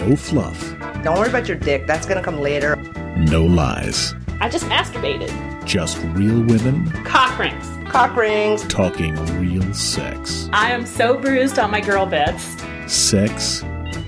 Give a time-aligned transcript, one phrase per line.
[0.00, 0.58] No fluff,
[1.04, 1.86] Don't worry about your dick.
[1.86, 2.76] That's gonna come later.
[3.16, 4.14] no lies.
[4.40, 5.30] I just masturbated.
[5.66, 7.66] Just real women Cock rings.
[7.90, 8.66] Cock rings.
[8.68, 10.48] talking real sex.
[10.52, 12.56] I am so bruised on my girl bits.
[12.86, 13.62] Sex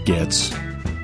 [0.07, 0.55] gets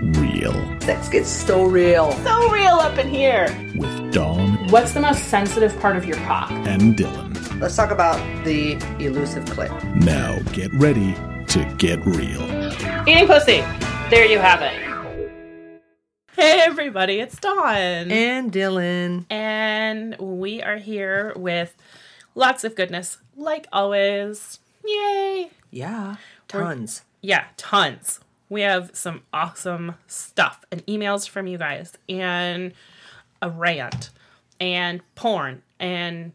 [0.01, 0.55] real.
[0.81, 2.13] Sex gets so real.
[2.25, 3.47] So real up in here.
[3.77, 6.51] With Dawn What's the most sensitive part of your cock?
[6.51, 7.61] and Dylan.
[7.61, 8.73] Let's talk about the
[9.05, 9.71] elusive clit.
[9.97, 11.15] Now get ready
[11.49, 12.43] to get real.
[13.07, 13.63] Eating pussy.
[14.11, 14.73] There you have it.
[16.33, 18.11] Hey everybody, it's Dawn.
[18.11, 19.27] And Dylan.
[19.29, 21.77] And we are here with
[22.35, 24.61] lots of goodness, like always.
[24.83, 25.51] Yay!
[25.71, 26.17] Yeah.
[26.49, 27.03] Tons.
[27.21, 28.21] Yeah, tons.
[28.49, 32.73] We have some awesome stuff and emails from you guys, and
[33.43, 34.09] a rant,
[34.59, 36.33] and porn, and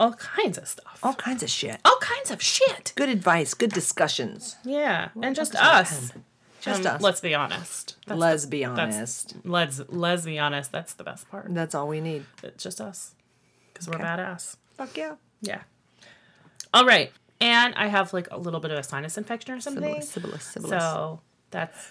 [0.00, 0.98] all kinds of stuff.
[1.00, 1.78] All kinds of shit.
[1.84, 2.92] All kinds of shit.
[2.96, 3.54] Good advice.
[3.54, 4.56] Good discussions.
[4.64, 6.10] Yeah, and just us.
[6.10, 6.24] 10.
[6.64, 7.02] Just Um, us.
[7.02, 7.96] Let's be honest.
[8.06, 9.34] That's Let's be honest.
[9.44, 10.72] Let's let's be honest.
[10.72, 11.46] That's the best part.
[11.52, 12.24] That's all we need.
[12.42, 13.14] It's just us,
[13.72, 14.56] because we're badass.
[14.76, 15.16] Fuck yeah.
[15.42, 15.60] Yeah.
[16.72, 19.96] All right, and I have like a little bit of a sinus infection or something.
[19.96, 20.68] Sibyllus, Sibyllus, Sibyllus.
[20.80, 21.90] So that's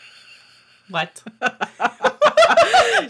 [0.88, 1.22] what.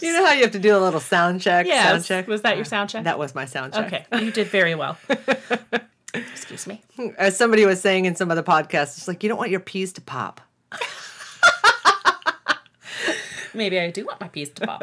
[0.03, 1.67] You know how you have to do a little sound check?
[1.67, 2.27] Sound check?
[2.29, 3.05] Was that your sound check?
[3.05, 4.07] That was my sound check.
[4.12, 4.98] Okay, you did very well.
[6.14, 6.83] Excuse me.
[7.17, 9.92] As somebody was saying in some other podcast, it's like you don't want your peas
[9.95, 10.41] to pop.
[13.55, 14.83] Maybe I do want my piece to pop.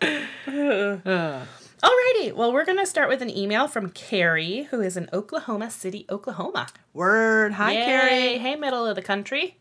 [0.46, 1.46] Alrighty,
[2.34, 6.06] well, we're going to start with an email from Carrie, who is in Oklahoma City,
[6.10, 6.66] Oklahoma.
[6.92, 7.52] Word.
[7.52, 7.84] Hi, Yay.
[7.84, 8.38] Carrie.
[8.38, 9.56] Hey, middle of the country.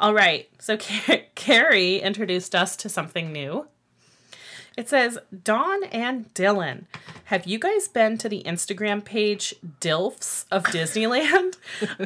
[0.00, 3.66] All right, so Car- Carrie introduced us to something new.
[4.76, 6.84] It says, Dawn and Dylan,
[7.26, 11.56] have you guys been to the Instagram page DILFs of Disneyland?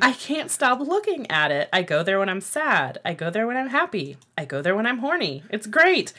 [0.02, 1.68] I can't stop looking at it.
[1.72, 2.98] I go there when I'm sad.
[3.04, 4.16] I go there when I'm happy.
[4.36, 5.44] I go there when I'm horny.
[5.50, 6.12] It's great.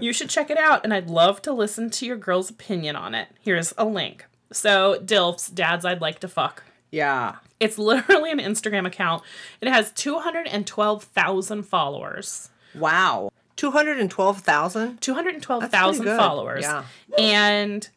[0.00, 3.14] You should check it out, and I'd love to listen to your girl's opinion on
[3.14, 3.28] it.
[3.40, 4.24] Here's a link.
[4.52, 6.64] So, DILFs, dads I'd like to fuck.
[6.90, 7.36] Yeah.
[7.60, 9.22] It's literally an Instagram account.
[9.60, 12.48] It has 212,000 followers.
[12.74, 13.30] Wow.
[13.60, 15.00] 212,000?
[15.00, 16.62] 212,000 followers.
[16.62, 16.84] Yeah.
[17.18, 17.88] And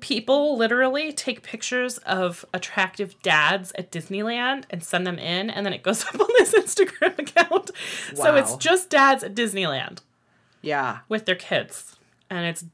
[0.00, 5.72] people literally take pictures of attractive dads at Disneyland and send them in, and then
[5.72, 7.70] it goes up on this Instagram account.
[8.16, 8.24] Wow.
[8.24, 10.00] So it's just dads at Disneyland
[10.60, 10.98] Yeah.
[11.08, 11.96] with their kids.
[12.28, 12.64] And it's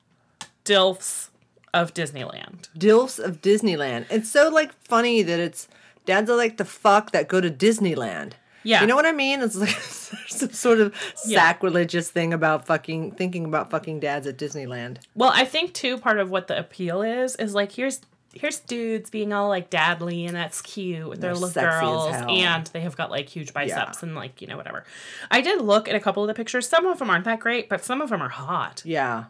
[0.64, 1.28] DILFs
[1.74, 2.68] of Disneyland.
[2.78, 4.06] Dilfs of Disneyland.
[4.10, 5.68] It's so like funny that it's
[6.06, 8.32] dads are like the fuck that go to Disneyland.
[8.64, 8.80] Yeah.
[8.80, 9.40] You know what I mean?
[9.42, 9.70] It's like
[10.28, 10.94] some sort of
[11.26, 11.40] Yeah.
[11.40, 14.98] sacrilegious thing about fucking thinking about fucking dads at Disneyland.
[15.14, 18.00] Well, I think too part of what the appeal is is like here's
[18.34, 22.66] here's dudes being all like dadly and that's cute with their They're little girls and
[22.68, 24.84] they have got like huge biceps and like you know whatever.
[25.30, 26.66] I did look at a couple of the pictures.
[26.68, 29.24] Some of them aren't that great, but some of them are hot, Yeah.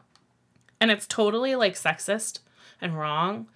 [0.81, 2.41] and it's totally like sexist
[2.81, 3.49] and wrong.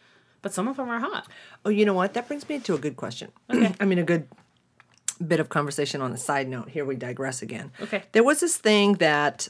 [0.43, 1.26] But some of them are hot.
[1.64, 2.14] Oh, you know what?
[2.14, 3.31] That brings me to a good question.
[3.50, 3.72] Okay.
[3.81, 4.28] I mean, a good
[5.25, 6.69] bit of conversation on a side note.
[6.69, 7.72] Here we digress again.
[7.81, 8.03] Okay.
[8.12, 9.49] There was this thing that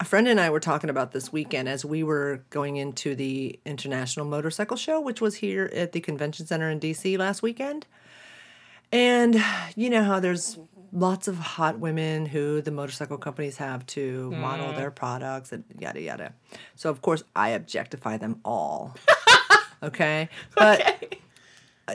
[0.00, 3.60] a friend and I were talking about this weekend as we were going into the
[3.66, 7.86] International Motorcycle Show, which was here at the Convention Center in DC last weekend.
[8.92, 9.42] And
[9.76, 10.58] you know how there's
[10.92, 14.76] lots of hot women who the motorcycle companies have to model mm.
[14.76, 16.32] their products and yada yada.
[16.74, 18.96] So of course I objectify them all.
[19.82, 20.28] okay?
[20.56, 21.16] But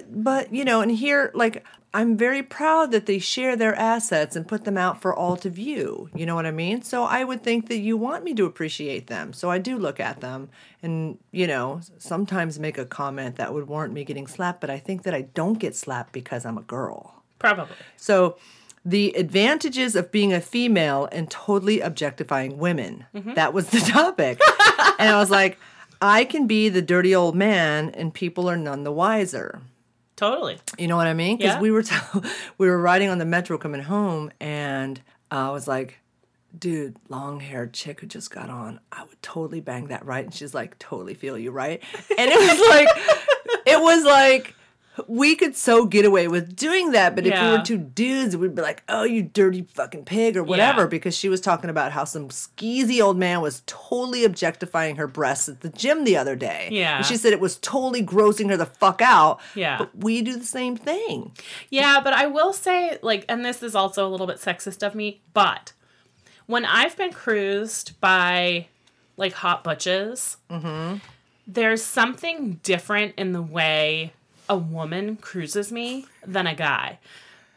[0.10, 4.46] but you know, and here like I'm very proud that they share their assets and
[4.46, 6.10] put them out for all to view.
[6.14, 6.82] You know what I mean?
[6.82, 9.32] So I would think that you want me to appreciate them.
[9.32, 10.50] So I do look at them
[10.84, 14.78] and, you know, sometimes make a comment that would warrant me getting slapped, but I
[14.78, 17.24] think that I don't get slapped because I'm a girl.
[17.40, 17.78] Probably.
[17.96, 18.36] So
[18.84, 23.06] the advantages of being a female and totally objectifying women.
[23.16, 23.36] Mm-hmm.
[23.36, 24.42] That was the topic.
[25.00, 25.58] and I was like,
[26.02, 29.62] I can be the dirty old man and people are none the wiser.
[30.16, 30.58] Totally.
[30.78, 31.38] You know what I mean?
[31.38, 31.62] Because Yeah.
[31.62, 31.96] we were t-
[32.58, 36.00] we were riding on the metro coming home, and I was like,
[36.58, 40.34] "Dude, long haired chick who just got on, I would totally bang that right." And
[40.34, 41.82] she's like, "Totally feel you right."
[42.17, 42.88] And it was like,
[43.66, 44.56] it was like
[45.08, 48.56] we could so get away with doing that, but if we were two dudes, we'd
[48.56, 50.88] be like, "Oh, you dirty fucking pig" or whatever, Yeah.
[50.88, 55.50] because she was talking about how some skeezy old man was totally objectifying her breasts
[55.50, 56.70] at the gym the other day.
[56.72, 56.97] Yeah.
[56.97, 59.40] and she said it was totally grossing her the fuck out.
[59.53, 59.78] Yeah.
[59.78, 61.32] But we do the same thing.
[61.70, 64.96] Yeah, but I will say, like, and this is also a little bit sexist of
[64.96, 65.74] me, but
[66.48, 68.68] when I've been cruised by
[69.18, 70.98] like hot butches, mm-hmm.
[71.48, 74.14] there's something different in the way
[74.50, 77.00] a woman cruises me than a guy.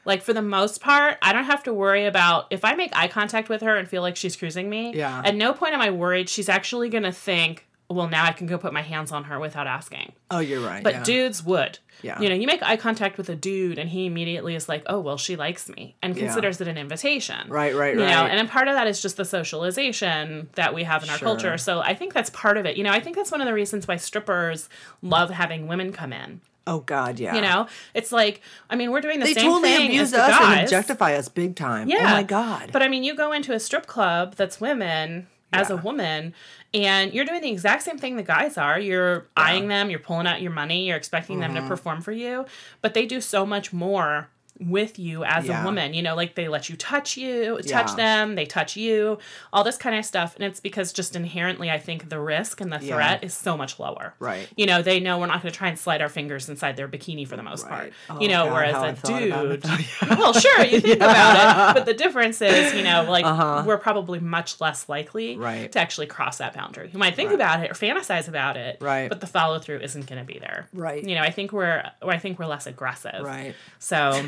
[0.05, 3.09] Like for the most part, I don't have to worry about if I make eye
[3.09, 4.95] contact with her and feel like she's cruising me.
[4.95, 5.21] Yeah.
[5.25, 8.57] At no point am I worried she's actually gonna think, well, now I can go
[8.59, 10.13] put my hands on her without asking.
[10.31, 10.83] Oh, you're right.
[10.83, 11.03] But yeah.
[11.05, 11.79] dudes would.
[12.03, 12.21] Yeah.
[12.21, 15.01] You know, you make eye contact with a dude and he immediately is like, oh,
[15.01, 16.25] well, she likes me and Yeah.
[16.25, 17.49] considers it an invitation.
[17.49, 21.03] Right, right, You know, and part of that is just the socialization that we have
[21.03, 21.27] in our Sure.
[21.29, 21.59] culture.
[21.59, 22.77] So I think that's part of it.
[22.77, 24.69] You know, I think that's one of the reasons why strippers
[25.03, 26.41] love having women come in.
[26.69, 27.35] Oh God, yeah.
[27.35, 30.11] You know, it's like, I mean, we're doing the they same totally thing abuse as
[30.13, 30.63] the us and guys.
[30.65, 31.89] objectify us big time.
[31.89, 31.99] Yeah.
[32.01, 32.71] Oh my God.
[32.73, 36.35] But I mean, you go into a strip club that's women as a woman,
[36.75, 38.79] and you're doing the exact same thing the guys are.
[38.79, 41.63] You're eyeing them, you're pulling out your money, you're expecting them Mm-hmm.
[41.65, 42.45] to perform for you,
[42.83, 44.29] but they do so much more
[44.61, 45.63] with you as Yeah.
[45.63, 45.95] a woman.
[45.95, 47.95] You know, like they let you touch you, touch Yeah.
[47.97, 49.19] them, they touch you,
[49.53, 50.35] all this kind of stuff.
[50.35, 52.95] And it's because just inherently, I think the risk and the Yeah.
[52.95, 54.15] threat is so much lower.
[54.19, 54.49] Right.
[54.57, 56.89] You know, they know we're not going to try and slide our fingers inside their
[56.89, 57.93] bikini for the most part.
[58.11, 59.63] Oh, you know, God, whereas a I thought about it.
[59.63, 59.85] dude,
[60.19, 63.63] well, sure, you think about it, but the difference is, you know, like Uh-huh.
[63.67, 65.71] we're probably much less likely Right.
[65.73, 66.91] to actually cross that boundary.
[66.93, 69.09] You might think about it or fantasize about it, Right.
[69.09, 71.05] But the follow through isn't going to be there, Right.
[71.05, 73.55] You know, I think we're, I think we're less aggressive, right.
[73.79, 74.25] So,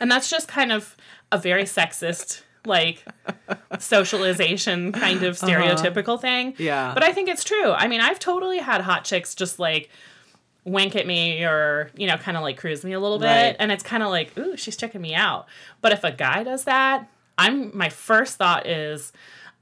[0.00, 0.96] and that's just kind of
[1.32, 3.04] a very sexist, like
[3.78, 6.48] socialization kind of stereotypical thing.
[6.48, 6.62] Uh-huh.
[6.62, 6.94] Yeah.
[6.94, 7.72] But I think it's true.
[7.72, 9.88] I mean, I've totally had hot chicks just like
[10.64, 13.26] wink at me or, you know, kind of like cruise me a little bit.
[13.26, 13.56] Right.
[13.58, 15.46] And it's kind of like, ooh, she's checking me out.
[15.80, 17.08] But if a guy does that,
[17.38, 19.12] I'm, my first thought is,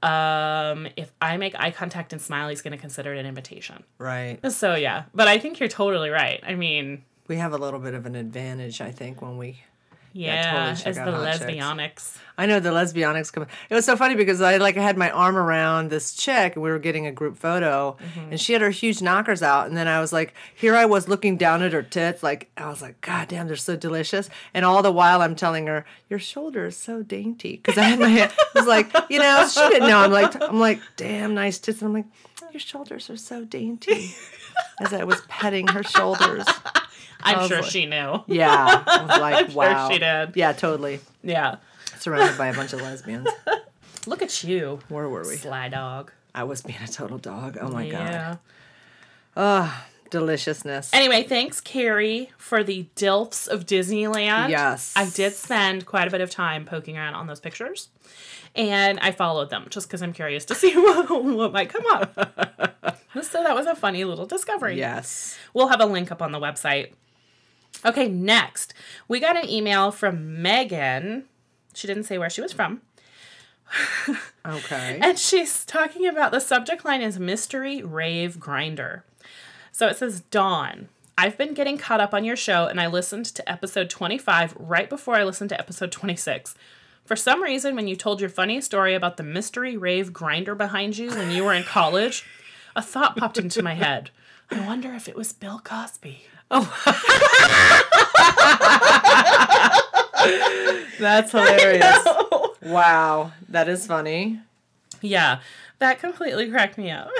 [0.01, 3.83] um, if I make eye contact and smile, he's going to consider it an invitation.
[3.97, 4.39] Right.
[4.51, 6.43] So yeah, but I think you're totally right.
[6.45, 9.57] I mean, We have a little bit of an advantage, I think, when we
[10.17, 11.43] yeah, totally check as the hot chicks.
[11.45, 12.17] lesbianics.
[12.37, 13.47] I know the lesbianics come.
[13.69, 16.63] It was so funny because I like I had my arm around this chick and
[16.63, 18.31] we were getting a group photo Mm-hmm.
[18.31, 21.07] and she had her huge knockers out and then I was like, here I was
[21.07, 24.29] looking down at her tits like I was like, God damn, they're so delicious.
[24.53, 27.99] And all the while I'm telling her, your shoulder is so dainty because I had
[27.99, 28.33] my hand.
[28.37, 29.99] I was like, you know, she didn't know.
[29.99, 31.81] I'm like, I'm like, damn, nice tits.
[31.81, 34.13] And I'm like, your shoulders are so dainty.
[34.81, 36.45] As I was petting her shoulders.
[37.21, 38.23] I'm sure like- she knew.
[38.27, 39.89] Yeah, I was like, sure wow.
[39.89, 40.31] she did.
[40.35, 40.99] Yeah, totally.
[41.23, 41.57] Yeah.
[41.99, 43.27] Surrounded by a bunch of lesbians.
[44.07, 45.37] Look at you, Where were we?
[45.37, 46.11] sly dog.
[46.35, 47.57] I was being a total dog.
[47.59, 48.11] Oh my god.
[48.11, 48.35] yeah.
[49.35, 49.71] god.
[50.11, 50.91] Deliciousness.
[50.93, 54.49] Anyway, thanks, Carrie, for the DILFs of Disneyland.
[54.49, 54.93] Yes.
[54.95, 57.89] I did spend quite a bit of time poking around on those pictures.
[58.55, 62.13] And I followed them just because I'm curious to see what, what might come up.
[63.21, 64.77] so that was a funny little discovery.
[64.77, 65.37] yes.
[65.53, 66.91] We'll have a link up on the website.
[67.85, 68.73] Okay, next,
[69.07, 71.25] we got an email from Megan.
[71.73, 72.81] She didn't say where she was from.
[74.47, 74.99] Okay.
[75.01, 79.03] And she's talking about the subject line is mystery rave grinder.
[79.71, 80.89] So it says Dawn.
[81.17, 84.87] I've been getting caught up on your show and I listened to episode 25 right
[84.87, 86.53] before I listened to episode 26.
[87.05, 90.97] For some reason, when you told your funny story about the mystery rave grinder behind
[90.97, 92.23] you when you were in college,
[92.75, 94.11] a thought popped into my head.
[94.51, 96.25] I wonder if it was Bill Cosby.
[100.99, 102.05] That's hilarious.
[102.61, 103.31] wow.
[103.49, 104.39] That is funny.
[105.01, 105.39] Yeah,
[105.79, 107.09] that completely cracked me up.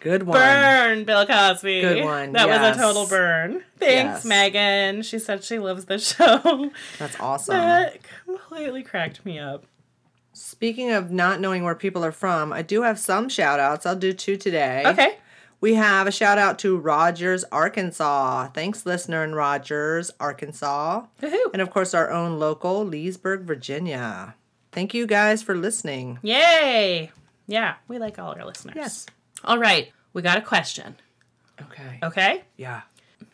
[0.00, 0.38] Good one.
[0.38, 1.80] Burn, Bill Cosby.
[1.80, 3.62] Good one, That was a total burn.
[3.78, 4.24] Thanks, Yes.
[4.24, 5.02] Megan.
[5.02, 6.70] She said she loves the show.
[6.98, 7.56] That's awesome.
[7.56, 9.64] That completely cracked me up.
[10.32, 13.84] Speaking of not knowing where people are from, I do have some shout outs.
[13.86, 14.84] I'll do two today.
[14.86, 15.16] Okay.
[15.66, 18.50] We have a shout out to Rogers, Arkansas.
[18.54, 21.06] Thanks, listener in Rogers, Arkansas.
[21.20, 21.52] Woohoo.
[21.52, 24.36] And of course, our own local, Leesburg, Virginia.
[24.70, 26.20] Thank you guys for listening.
[26.22, 27.10] Yay.
[27.48, 28.76] Yeah, we like all our listeners.
[28.76, 29.06] Yes.
[29.42, 30.94] All right, we got a question.
[31.60, 31.98] Okay.
[32.00, 32.44] Okay.
[32.56, 32.82] Yeah.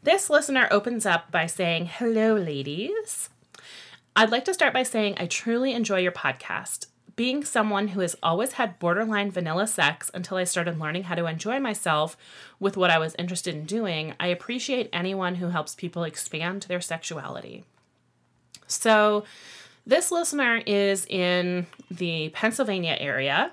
[0.02, 3.28] This listener opens up by saying, Hello, ladies.
[4.16, 6.86] I'd like to start by saying I truly enjoy your podcast.
[7.22, 11.26] Being someone who has always had borderline vanilla sex until I started learning how to
[11.26, 12.16] enjoy myself
[12.58, 16.80] with what I was interested in doing, I appreciate anyone who helps people expand their
[16.80, 17.62] sexuality.
[18.66, 19.22] So,
[19.86, 23.52] this listener is in the Pennsylvania area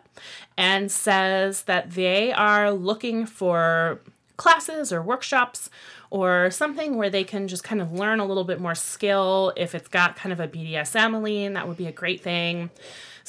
[0.58, 4.02] and says that they are looking for
[4.36, 5.70] classes or workshops
[6.10, 9.54] or something where they can just kind of learn a little bit more skill.
[9.56, 12.72] If it's got kind of a BDSM lean, that would be a great thing.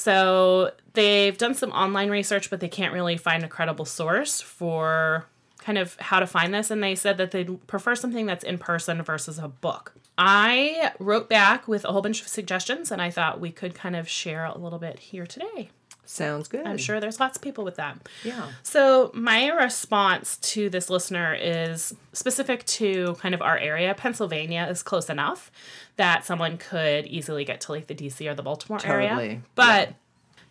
[0.01, 5.27] So they've done some online research, but they can't really find a credible source for
[5.59, 6.71] kind of how to find this.
[6.71, 9.93] And they said that they'd prefer something that's in person versus a book.
[10.17, 13.95] I wrote back with a whole bunch of suggestions, and I thought we could kind
[13.95, 15.69] of share a little bit here today.
[16.11, 16.67] Sounds good.
[16.67, 17.97] I'm sure there's lots of people with that.
[18.25, 18.49] Yeah.
[18.63, 23.93] So, my response to this listener is specific to kind of our area.
[23.93, 25.49] Pennsylvania is close enough
[25.95, 29.07] that someone could easily get to like the DC or the Baltimore area.
[29.07, 29.41] Totally.
[29.55, 29.93] But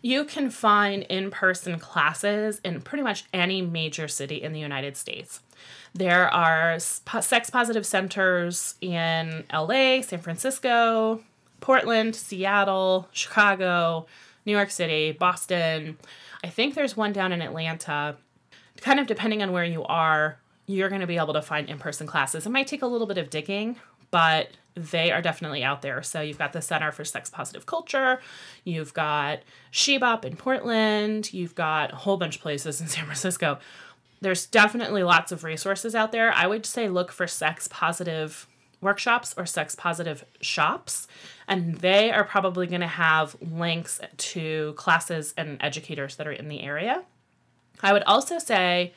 [0.01, 4.97] you can find in person classes in pretty much any major city in the United
[4.97, 5.41] States.
[5.93, 11.21] There are sex positive centers in LA, San Francisco,
[11.59, 14.07] Portland, Seattle, Chicago,
[14.45, 15.97] New York City, Boston.
[16.43, 18.17] I think there's one down in Atlanta.
[18.81, 21.77] Kind of depending on where you are, you're going to be able to find in
[21.77, 22.45] person classes.
[22.45, 23.77] It might take a little bit of digging,
[24.09, 26.01] but they are definitely out there.
[26.01, 28.21] So you've got the Center for Sex Positive Culture,
[28.63, 29.39] you've got
[29.71, 33.59] Shebop in Portland, you've got a whole bunch of places in San Francisco.
[34.21, 36.31] There's definitely lots of resources out there.
[36.31, 38.47] I would say look for sex positive
[38.81, 41.07] workshops or sex positive shops,
[41.47, 46.47] and they are probably going to have links to classes and educators that are in
[46.47, 47.03] the area.
[47.81, 48.93] I would also say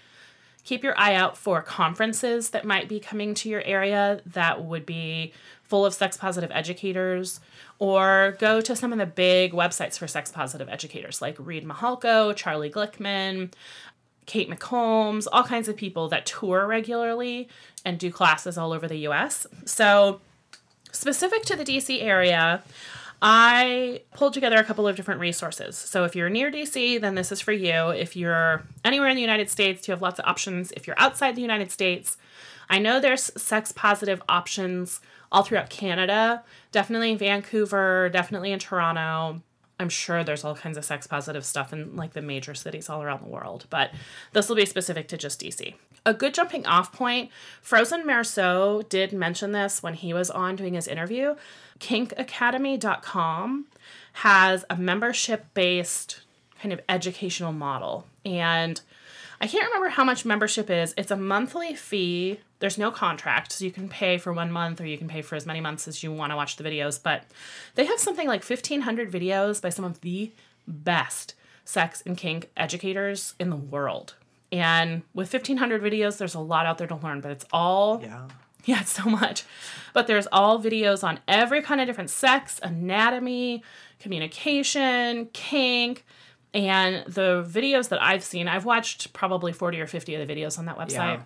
[0.64, 4.86] keep your eye out for conferences that might be coming to your area that would
[4.86, 7.40] be full of sex positive educators
[7.78, 12.34] or go to some of the big websites for sex positive educators like Reid Mihalko,
[12.34, 13.52] Charlie Glickman,
[14.26, 17.48] Kate McCombs, all kinds of people that tour regularly
[17.84, 19.46] and do classes all over the US.
[19.64, 20.20] So,
[20.92, 22.62] specific to the DC area,
[23.20, 25.76] I pulled together a couple of different resources.
[25.76, 27.90] So, if you're near DC, then this is for you.
[27.90, 30.72] If you're anywhere in the United States, you have lots of options.
[30.72, 32.16] If you're outside the United States,
[32.68, 35.00] I know there's sex positive options
[35.30, 39.42] all throughout Canada, definitely in Vancouver, definitely in Toronto.
[39.78, 43.02] I'm sure there's all kinds of sex positive stuff in like the major cities all
[43.02, 43.90] around the world, but
[44.32, 45.74] this will be specific to just DC.
[46.06, 50.74] A good jumping off point, Frozen Marceau did mention this when he was on doing
[50.74, 51.34] his interview.
[51.80, 53.66] Kinkacademy.com
[54.14, 56.20] has a membership based
[56.60, 58.06] kind of educational model.
[58.24, 58.80] And
[59.40, 60.94] I can't remember how much membership is.
[60.96, 62.40] It's a monthly fee.
[62.64, 65.34] There's no contract, so you can pay for one month or you can pay for
[65.34, 66.98] as many months as you want to watch the videos.
[67.02, 67.24] But
[67.74, 70.32] they have something like 1,500 videos by some of the
[70.66, 71.34] best
[71.66, 74.14] sex and kink educators in the world.
[74.50, 78.00] And with 1,500 videos, there's a lot out there to learn, but it's all.
[78.00, 78.28] Yeah.
[78.64, 79.44] Yeah, it's so much.
[79.92, 83.62] But there's all videos on every kind of different sex, anatomy,
[84.00, 86.06] communication, kink,
[86.54, 90.58] and the videos that I've seen, I've watched probably 40 or 50 of the videos
[90.58, 91.18] on that website.
[91.18, 91.22] Yeah.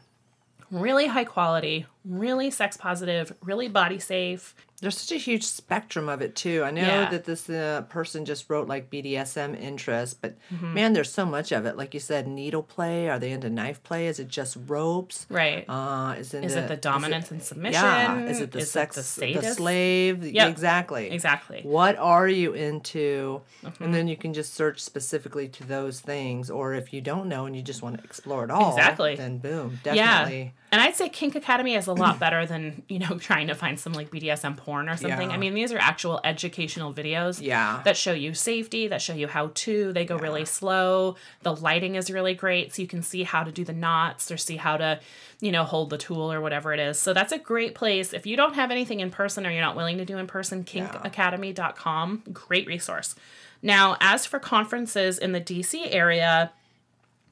[0.70, 4.54] Really high quality, really sex positive, really body safe.
[4.80, 6.62] There's such a huge spectrum of it too.
[6.62, 7.10] I know Yeah.
[7.10, 10.74] that this uh, person just wrote like BDSM interest, but Mm-hmm.
[10.74, 11.76] man, there's so much of it.
[11.76, 13.08] Like you said, needle play.
[13.08, 14.06] Are they into knife play?
[14.06, 15.26] Is it just ropes?
[15.28, 15.64] Right.
[15.68, 17.82] Uh, is, Is it the dominance and submission?
[17.82, 18.24] Yeah.
[18.26, 20.24] Is it the Is it sex, the the, slave?
[20.24, 20.48] Yep.
[20.48, 21.10] Exactly.
[21.10, 21.62] Exactly.
[21.64, 23.40] What are you into?
[23.64, 23.82] Mm-hmm.
[23.82, 26.50] And then you can just search specifically to those things.
[26.50, 29.16] Or if you don't know and you just want to explore it all, Exactly.
[29.16, 30.38] then boom, definitely.
[30.40, 30.50] Yeah.
[30.70, 33.78] And I'd say Kink Academy is a lot better than, you know, trying to find
[33.78, 35.30] some like BDSM porn or something.
[35.30, 35.34] Yeah.
[35.34, 37.82] I mean, these are actual educational videos Yeah.
[37.84, 39.92] that show you safety, that show you how to.
[39.92, 41.16] They go really slow.
[41.42, 42.74] The lighting is really great.
[42.74, 45.00] So you can see how to do the knots or see how to,
[45.40, 46.98] you know, hold the tool or whatever it is.
[46.98, 48.12] So that's a great place.
[48.12, 50.64] If you don't have anything in person or you're not willing to do in person,
[50.64, 53.14] kinkacademy.com, great resource.
[53.62, 56.52] Now, as for conferences in the DC area,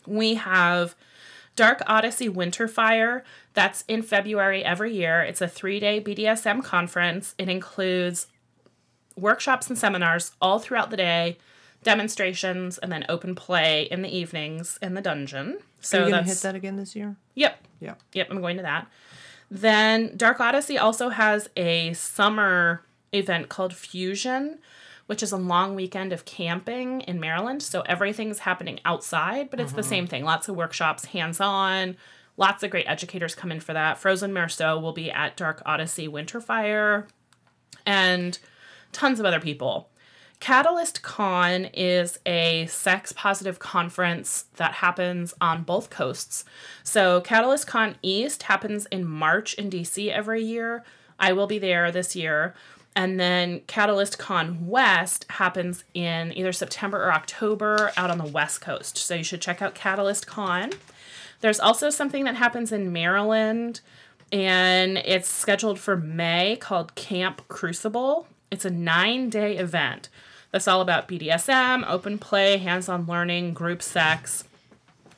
[0.07, 0.95] we have
[1.57, 3.23] Dark Odyssey Winterfire.
[3.55, 5.23] That's in February every year.
[5.23, 7.35] It's a three day BDSM conference.
[7.39, 8.27] It includes
[9.17, 11.39] workshops and seminars all throughout the day,
[11.83, 15.59] demonstrations, and then open play in the evenings in the dungeon.
[15.81, 17.17] So Are you going to hit that again this year?
[17.35, 17.95] yep, Yeah.
[18.13, 18.87] Yep, I'm going to that.
[19.51, 22.83] Then Dark Odyssey also has a summer
[23.13, 24.59] event called Fusion,
[25.07, 27.63] which is a long weekend of camping in Maryland.
[27.63, 29.89] So everything's happening outside, but it's the mm-hmm.
[29.89, 30.25] same thing.
[30.25, 31.97] Lots of workshops, hands on.
[32.37, 33.99] Lots of great educators come in for that.
[33.99, 37.07] Frozen Marceau will be at Dark Odyssey Winterfire,
[37.87, 38.39] and
[38.93, 39.89] tons of other people.
[40.39, 46.45] Catalyst Con is a sex positive conference that happens on both coasts.
[46.83, 50.85] So, Catalyst Con East happens in March in DC every year.
[51.19, 52.55] I will be there this year.
[52.97, 58.61] And then Catalyst Con West happens in either September or October out on the West
[58.61, 58.97] Coast.
[58.97, 60.73] So, you should check out Catalyst Con.
[61.41, 63.83] There's also something that happens in Maryland
[64.33, 68.27] and it's scheduled for May called Camp Crucible.
[68.51, 70.09] It's a nine day event
[70.51, 74.45] that's all about BDSM, open play, hands on learning, group sex.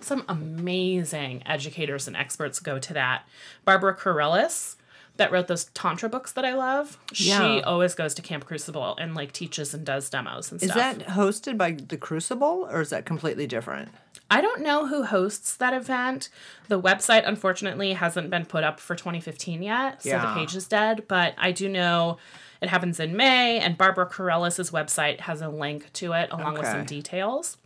[0.01, 3.23] Some amazing educators and experts go to that.
[3.65, 4.77] Barbara Carrellas,
[5.19, 6.97] that wrote those tantra books that I love.
[7.15, 7.39] Yeah.
[7.39, 10.99] She always goes to Camp Crucible and like teaches and does demos and Is stuff.
[10.99, 13.91] that hosted by the Crucible or is that completely different?
[14.31, 16.29] I don't know who hosts that event.
[16.69, 21.05] The website, unfortunately, hasn't been put up for 2015 yet, so the page is dead.
[21.09, 22.19] But I do know
[22.61, 26.67] it happens in May, and Barbara Carrellas' website has a link to it along with
[26.67, 27.57] some details.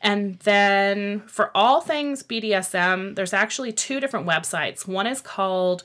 [0.00, 4.86] And then for all things BDSM, there's actually two different websites.
[4.86, 5.82] One is called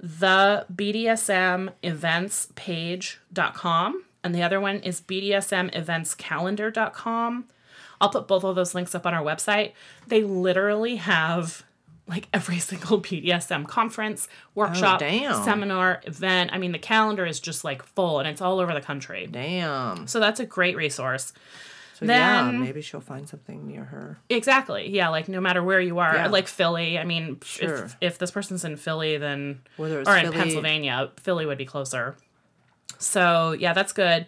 [0.00, 7.44] the BDSM events page.com, and the other one is BDSM events calendar.com.
[8.00, 9.72] I'll put both of those links up on our website.
[10.06, 11.64] They literally have
[12.06, 15.42] like every single BDSM conference, workshop, damn.
[15.44, 16.50] seminar, event.
[16.52, 19.28] I mean, the calendar is just like full and it's all over the country.
[19.30, 20.06] Damn.
[20.06, 21.32] So that's a great resource.
[21.98, 24.18] So yeah, Then- maybe she'll find something near her.
[24.28, 24.88] Exactly.
[24.88, 26.26] Yeah, like no matter where you are, Yeah.
[26.28, 26.96] like Philly.
[26.98, 27.84] I mean, Sure.
[27.86, 31.64] if if this person's in Philly, then Whether it's or in Pennsylvania, Philly would be
[31.66, 32.16] closer.
[32.98, 34.26] So yeah, that's good.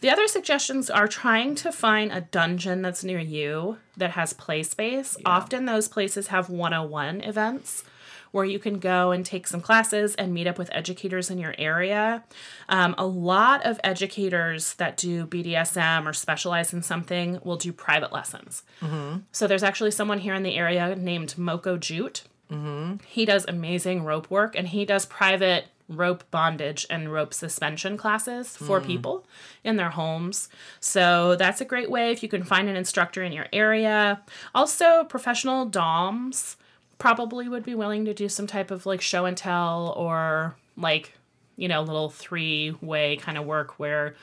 [0.00, 4.64] The other suggestions are trying to find a dungeon that's near you that has play
[4.64, 5.16] space.
[5.24, 7.84] Often those places have 101 events
[8.32, 11.54] where you can go and take some classes and meet up with educators in your
[11.56, 12.24] area.
[12.68, 18.12] Um, a lot of educators that do BDSM or specialize in something will do private
[18.12, 18.64] lessons.
[18.80, 19.18] Mm-hmm.
[19.30, 22.24] So there's actually someone here in the area named Moko Jute.
[22.50, 23.04] Mm-hmm.
[23.06, 28.56] He does amazing rope work and he does private rope bondage and rope suspension classes
[28.56, 28.86] for hmm.
[28.86, 29.26] people
[29.62, 30.48] in their homes.
[30.80, 34.22] So that's a great way if you can find an instructor in your area.
[34.54, 36.56] Also, professional DOMs
[37.02, 41.12] probably would be willing to do some type of like show and tell or like,
[41.56, 44.14] you know, little three way kind of work where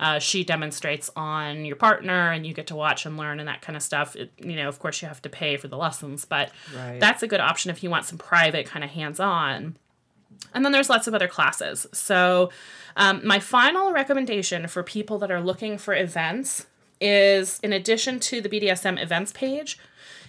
[0.00, 3.60] uh, she demonstrates on your partner and you get to watch and learn and that
[3.60, 4.16] kind of stuff.
[4.16, 6.98] It, you know, of course, you have to pay for the lessons, but Right.
[6.98, 9.76] that's a good option if you want some private kind of hands on.
[10.54, 11.86] And then there's lots of other classes.
[11.92, 12.50] So,
[12.96, 16.66] um, my final recommendation for people that are looking for events
[16.98, 19.78] is in addition to the BDSM events page,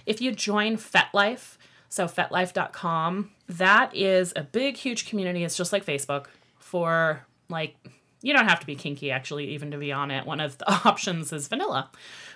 [0.05, 1.57] if you join FetLife,
[1.93, 5.43] so fetlife.com, that is a big, huge community.
[5.43, 6.25] It's just like Facebook
[6.57, 7.75] for like,
[8.23, 10.25] you don't have to be kinky actually, even to be on it.
[10.25, 11.91] One of the options is vanilla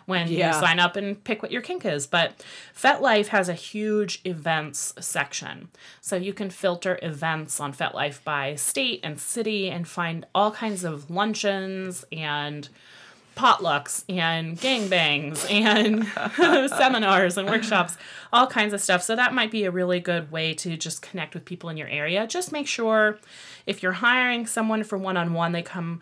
[0.06, 0.54] when Yeah.
[0.54, 2.06] you sign up and pick what your kink is.
[2.06, 2.46] But
[2.80, 5.70] FetLife has a huge events section.
[6.02, 10.84] So you can filter events on FetLife by state and city and find all kinds
[10.84, 12.70] of luncheons and
[13.38, 16.06] potlucks and gangbangs and
[16.70, 17.96] seminars and workshops,
[18.34, 19.04] all kinds of stuff.
[19.04, 21.88] So that might be a really good way to just connect with people in your
[21.88, 22.26] area.
[22.28, 23.20] Just make sure
[23.66, 26.02] if you're hiring someone for one on one, they come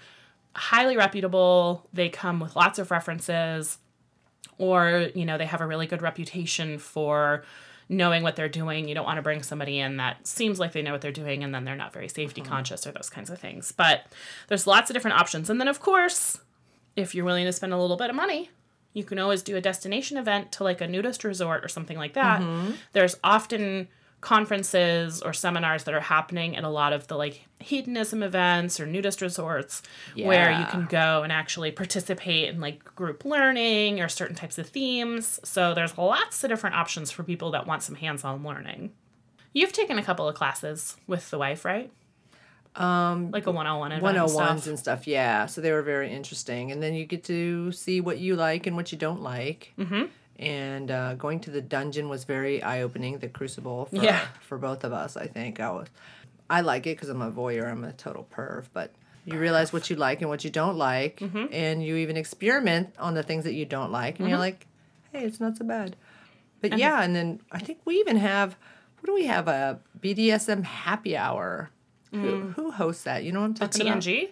[0.55, 3.77] highly reputable, they come with lots of references,
[4.57, 7.43] or, you know, they have a really good reputation for
[7.89, 8.87] knowing what they're doing.
[8.87, 11.43] You don't want to bring somebody in that seems like they know what they're doing
[11.43, 12.49] and then they're not very safety uh-huh.
[12.49, 13.71] conscious or those kinds of things.
[13.71, 14.07] But
[14.47, 15.49] there's lots of different options.
[15.49, 16.39] And then, of course,
[16.95, 18.49] if you're willing to spend a little bit of money,
[18.93, 22.13] you can always do a destination event to like a nudist resort or something like
[22.13, 22.41] that.
[22.41, 22.71] Mm-hmm.
[22.93, 23.89] There's often
[24.21, 28.87] conferences or seminars that are happening at a lot of the like hedonism events or
[28.87, 29.83] nudist resorts
[30.15, 34.67] where you can go and actually participate in like group learning or certain types of
[34.67, 35.39] themes.
[35.43, 38.93] So there's lots of different options for people that want some hands-on learning.
[39.53, 41.91] You've taken a couple of classes with the wife, right?
[42.75, 44.67] Um, like a one-on-one event and 101s stuff.
[44.67, 45.07] and stuff.
[45.07, 45.45] Yeah.
[45.45, 46.71] So they were very interesting.
[46.71, 49.73] And then you get to see what you like and what you don't like.
[49.79, 50.03] Mm-hmm.
[50.37, 54.25] And uh, going to the dungeon was very eye opening, the crucible for, Yeah.
[54.41, 55.59] for both of us, I think.
[55.61, 55.87] I was
[56.49, 58.91] I like it because I'm a voyeur, I'm a total perv, but
[59.25, 61.45] you realize what you like and what you don't like, Mm-hmm.
[61.53, 64.67] and you even experiment on the things that you don't like, and you're like,
[65.13, 65.95] hey, it's not so bad.
[66.61, 68.57] But yeah, and then I think we even have,
[68.99, 69.47] what do we have?
[69.47, 71.71] A BDSM happy hour.
[72.21, 73.23] Who, who hosts that?
[73.23, 73.61] You know what I'm Mm.
[73.61, 74.03] A talking about?
[74.03, 74.29] TNG?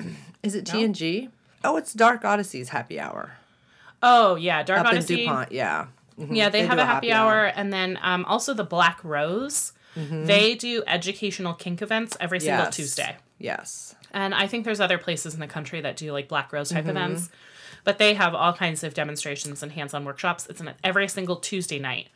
[0.42, 1.30] Is it TNG?
[1.64, 3.32] Oh, it's Dark Odyssey's happy hour
[4.02, 5.14] Oh yeah, Dark up Odyssey.
[5.24, 5.50] in DuPont.
[5.52, 5.86] Yeah.
[6.20, 6.36] Mhm.
[6.36, 9.72] Yeah, they, have a happy, hour, and then um, also the Black Rose.
[9.96, 12.66] They do educational kink events every single Mm-hmm.
[12.68, 12.76] Yes.
[12.76, 13.94] Tuesday, Yes.
[14.12, 16.84] and I think there's other places in the country that do like Black Rose type
[16.84, 16.90] Mm-hmm.
[16.96, 17.30] events,
[17.82, 20.46] but they have all kinds of demonstrations and hands-on workshops.
[20.48, 22.08] It's an every single Tuesday night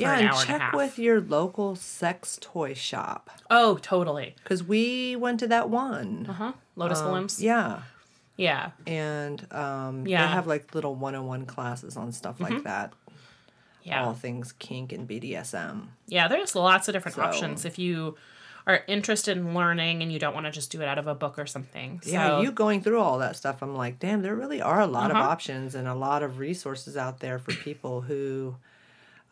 [0.00, 0.74] Yeah, an and and check half.
[0.74, 4.34] with your local sex toy shop oh, totally.
[4.42, 6.26] because we went to that one.
[6.28, 6.52] Uh huh.
[6.76, 7.38] Lotus Blooms.
[7.40, 7.82] Um, Yeah.
[8.36, 8.70] Yeah.
[8.86, 10.20] And um, Yeah.
[10.22, 10.28] Mm-hmm.
[10.30, 12.92] they have like little 101 classes on stuff like that.
[13.82, 14.04] Yeah.
[14.04, 15.88] All things kink and BDSM.
[16.06, 18.16] Yeah, there's lots of different So- options if you
[18.66, 21.14] are interested in learning and you don't want to just do it out of a
[21.14, 22.00] book or something.
[22.04, 25.10] Yeah, you going through all that stuff, I'm like, damn, there really are a lot
[25.10, 25.20] Uh-huh.
[25.22, 28.56] of options and a lot of resources out there for people who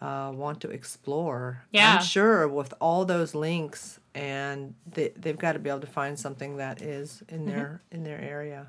[0.00, 1.64] uh, want to explore.
[1.72, 1.96] Yeah.
[1.96, 6.18] I'm sure with all those links and they they've got to be able to find
[6.18, 8.68] something that is in their in their area.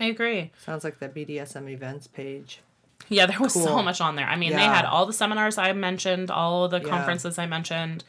[0.00, 0.50] I agree.
[0.64, 2.60] Sounds like the BDSM events page.
[3.08, 4.26] Yeah, there was so much on there.
[4.26, 6.88] I mean, they had all the seminars I mentioned, all the Yeah.
[6.88, 8.02] conferences I mentioned,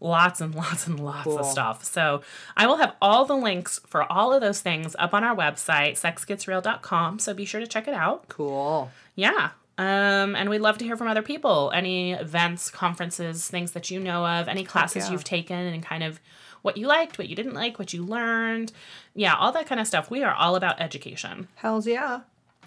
[0.00, 1.38] lots and lots and lots Cool.
[1.38, 1.84] of stuff.
[1.84, 2.22] So
[2.56, 5.92] I will have all the links for all of those things up on our website,
[6.00, 7.18] sexgetsreal.com.
[7.18, 8.28] So be sure to check it out.
[8.28, 8.90] Cool.
[9.14, 9.50] Yeah.
[9.80, 11.72] Um, and we'd love to hear from other people.
[11.74, 15.12] Any events, conferences, things that you know of, any classes yeah.
[15.12, 16.20] you've taken, and kind of
[16.60, 18.72] what you liked, what you didn't like, what you learned.
[19.14, 20.10] Yeah, all that kind of stuff.
[20.10, 22.20] We are all about education Hell's yeah.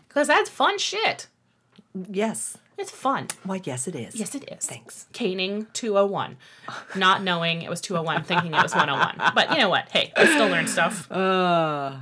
[0.08, 1.28] because that's fun shit.
[1.94, 2.58] Yes.
[2.80, 3.28] It's fun.
[3.44, 4.16] Why, yes, it is.
[4.16, 4.66] Yes, it is.
[4.66, 5.06] Thanks.
[5.14, 6.38] Caning 201.
[6.96, 9.34] Not knowing it was 201, thinking it was 101.
[9.36, 9.90] But you know what?
[9.90, 11.12] Hey, I still learned stuff.
[11.12, 11.98] Uh,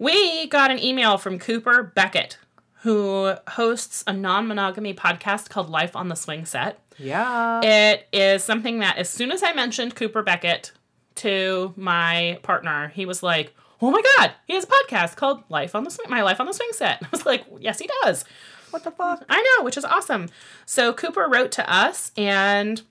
[0.00, 2.38] We got an email from Cooper Beckett,
[2.82, 6.78] who hosts a non monogamy podcast called Life on the Swing Set.
[6.98, 7.60] yeah.
[7.62, 10.72] It is something that, as soon as I mentioned Cooper Beckett
[11.16, 15.74] to my partner, he was like, Oh my God, he has a podcast called Life
[15.74, 17.00] on the Swing, My Life on the Swing Set.
[17.02, 18.24] I was like, Yes, he does.
[18.70, 19.24] what the fuck?
[19.28, 20.28] I know, which is awesome.
[20.66, 22.82] So Cooper wrote to us and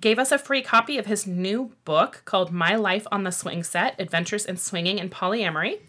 [0.00, 3.62] gave us a free copy of his new book called My Life on the Swing
[3.64, 5.80] Set Adventures in Swinging and Polyamory.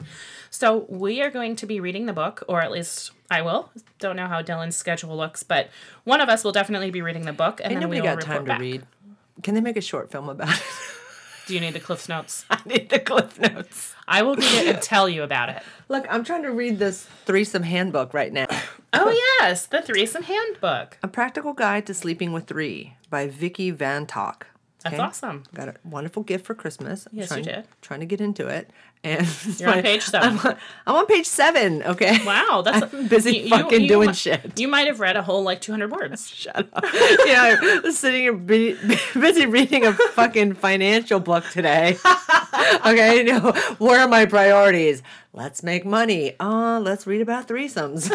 [0.49, 3.71] So we are going to be reading the book, or at least I will.
[3.99, 5.69] Don't know how Dylan's schedule looks, but
[6.03, 8.45] one of us will definitely be reading the book, and Ain't then we got time
[8.45, 8.59] to back.
[8.59, 8.83] read.
[9.43, 10.63] Can they make a short film about it?
[11.47, 12.45] Do you need the Cliff's Notes?
[12.49, 13.95] I need the cliff notes.
[14.07, 15.63] I will read it and tell you about it.
[15.89, 18.47] Look, I'm trying to read this threesome handbook right now.
[18.91, 20.97] Oh yes, the Threesome Handbook.
[21.03, 24.41] A Practical Guide to Sleeping with Three by Vicki Vantoch.
[24.83, 25.03] That's Okay?
[25.03, 25.43] awesome.
[25.53, 27.05] Got a wonderful gift for Christmas.
[27.11, 27.65] I'm Yes, you did.
[27.81, 28.69] Trying to get into it,
[29.03, 29.27] and
[29.59, 30.29] You're on page seven.
[30.39, 31.83] I'm on, I'm on page seven.
[31.83, 32.17] Okay.
[32.25, 34.57] Wow, that's I'm busy fucking doing mi- shit.
[34.57, 36.29] You might have read a whole like 200 words.
[36.33, 36.83] Shut up.
[36.93, 38.77] you know, I was sitting here be,
[39.13, 41.97] busy reading a fucking financial book today.
[42.85, 45.03] okay, you know, what are my priorities?
[45.33, 46.35] Let's make money.
[46.39, 48.09] Uh, let's read about threesomes.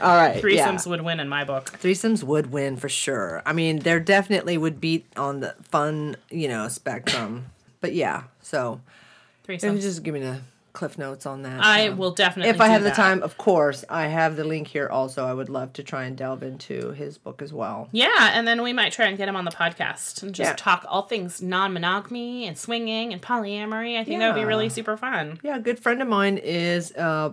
[0.00, 0.36] All right.
[0.36, 0.40] yeah.
[0.68, 1.70] Threesomes would win in my book.
[1.80, 3.42] Threesomes would win for sure.
[3.46, 7.46] I mean, there definitely would beat on the fun, you know, spectrum.
[7.80, 8.80] But yeah, so
[9.48, 9.80] maybe Threesomes.
[9.82, 10.40] just give me the
[10.72, 11.64] cliff notes on that.
[11.64, 11.94] I so.
[11.94, 12.50] will definitely.
[12.50, 13.82] If I do have the time, of course.
[13.88, 15.24] I have the link here also.
[15.24, 17.88] I would love to try and delve into his book as well.
[17.92, 20.54] Yeah, and then we might try and get him on the podcast and just Yeah.
[20.56, 23.98] talk all things non-monogamy and swinging and polyamory.
[23.98, 25.38] I think that would be really super fun.
[25.42, 27.32] Yeah, a good friend of mine is uh,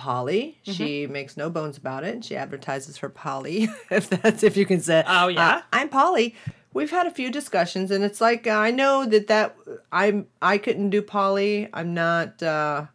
[0.00, 0.58] poly.
[0.64, 0.72] Mm-hmm.
[0.72, 2.24] She makes no bones about it.
[2.24, 5.04] She advertises her poly, if that's if you can say.
[5.06, 5.56] Oh, yeah?
[5.56, 6.34] Uh, I'm poly.
[6.72, 9.56] We've had a few discussions, and it's like uh, I know that that
[9.92, 11.68] I'm I couldn't do poly.
[11.74, 12.86] I'm not uh,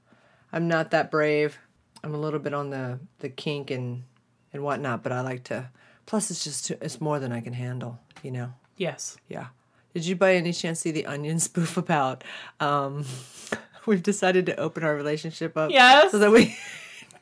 [0.52, 1.60] I'm not that brave.
[2.04, 4.04] I'm a little bit on the the kink and
[4.54, 5.70] and whatnot, but I like to.
[6.06, 8.00] Plus, it's just it's more than I can handle.
[8.24, 8.54] You know.
[8.78, 9.18] Yes.
[9.28, 9.48] Yeah.
[9.94, 12.24] Did you by any chance see the Onion spoof about
[12.60, 13.06] um
[13.86, 16.12] we've decided to open our relationship up Yes.
[16.12, 16.56] so that we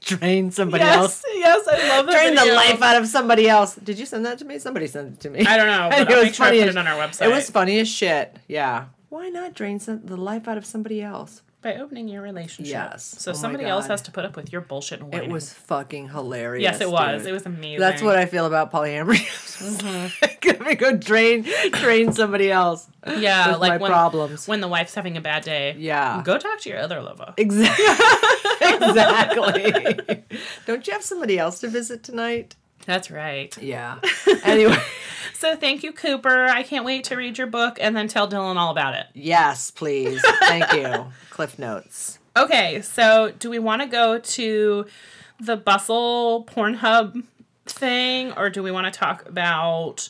[0.04, 0.96] drain somebody yes.
[0.98, 1.24] else?
[1.34, 2.12] Yes, I love that.
[2.12, 3.76] Drain the life out of somebody else.
[3.76, 4.60] Did you send that to me?
[4.60, 5.46] Somebody sent it to me.
[5.46, 7.26] I don't know, And but I'll make sure I put it on our website.
[7.26, 8.36] It was funny as shit.
[8.48, 8.86] Yeah.
[9.10, 11.42] Why not drain some, the life out of somebody else?
[11.64, 12.72] By opening your relationship.
[12.72, 13.16] Yes.
[13.18, 15.14] So Oh somebody else has to put up with your bullshit and.
[15.14, 16.64] It was fucking hilarious.
[16.64, 17.22] Yes, it was.
[17.22, 17.30] dude.
[17.30, 17.80] It was amazing.
[17.80, 19.26] That's what I feel about polyamory.
[19.54, 20.48] Mm-hmm.
[20.48, 22.88] Let me go drain drain somebody else.
[23.06, 24.48] Yeah, like when, problems.
[24.48, 25.76] when the wife's having a bad day.
[25.78, 26.22] Yeah.
[26.24, 27.34] Go talk to your other lover.
[28.64, 29.64] Exactly.
[29.66, 30.24] exactly.
[30.66, 32.56] Don't you have somebody else to visit tonight?
[32.86, 33.56] That's right.
[33.62, 34.00] Yeah.
[34.44, 34.78] Anyway,
[35.34, 36.46] So thank you, Cooper.
[36.46, 39.08] I can't wait to read your book and then tell Dylan all about it.
[39.14, 40.22] yes, please.
[40.42, 41.06] Thank you.
[41.30, 42.20] Cliff notes.
[42.36, 44.86] Okay, so do we want to go to
[45.40, 47.24] the Bustle Pornhub
[47.66, 50.10] thing, or do we want to talk about?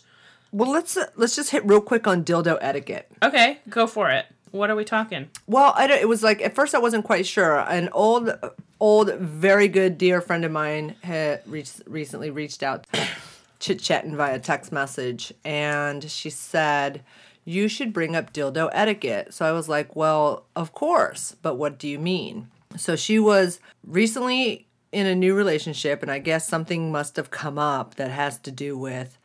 [0.52, 3.10] Well, let's uh, let's just hit real quick on dildo etiquette.
[3.22, 4.26] Okay, go for it.
[4.54, 5.30] What are we talking?
[5.48, 7.58] Well, I it was like at first I wasn't quite sure.
[7.62, 8.32] An old,
[8.80, 12.86] old, very good dear friend of mine had reached, recently reached out,
[13.60, 17.02] chit chatting via text message, and she said,
[17.44, 21.80] "You should bring up dildo etiquette." So I was like, "Well, of course, but what
[21.80, 26.92] do you mean?" So she was recently in a new relationship, and I guess something
[26.92, 29.18] must have come up that has to do with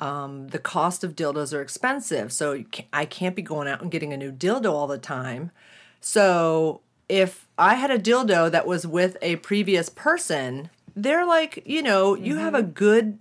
[0.00, 2.32] um, the cost of dildos are expensive.
[2.32, 5.50] So I can't be going out and getting a new dildo all the time.
[6.00, 11.82] So if I had a dildo that was with a previous person, they're like, you
[11.82, 13.18] know, you have a good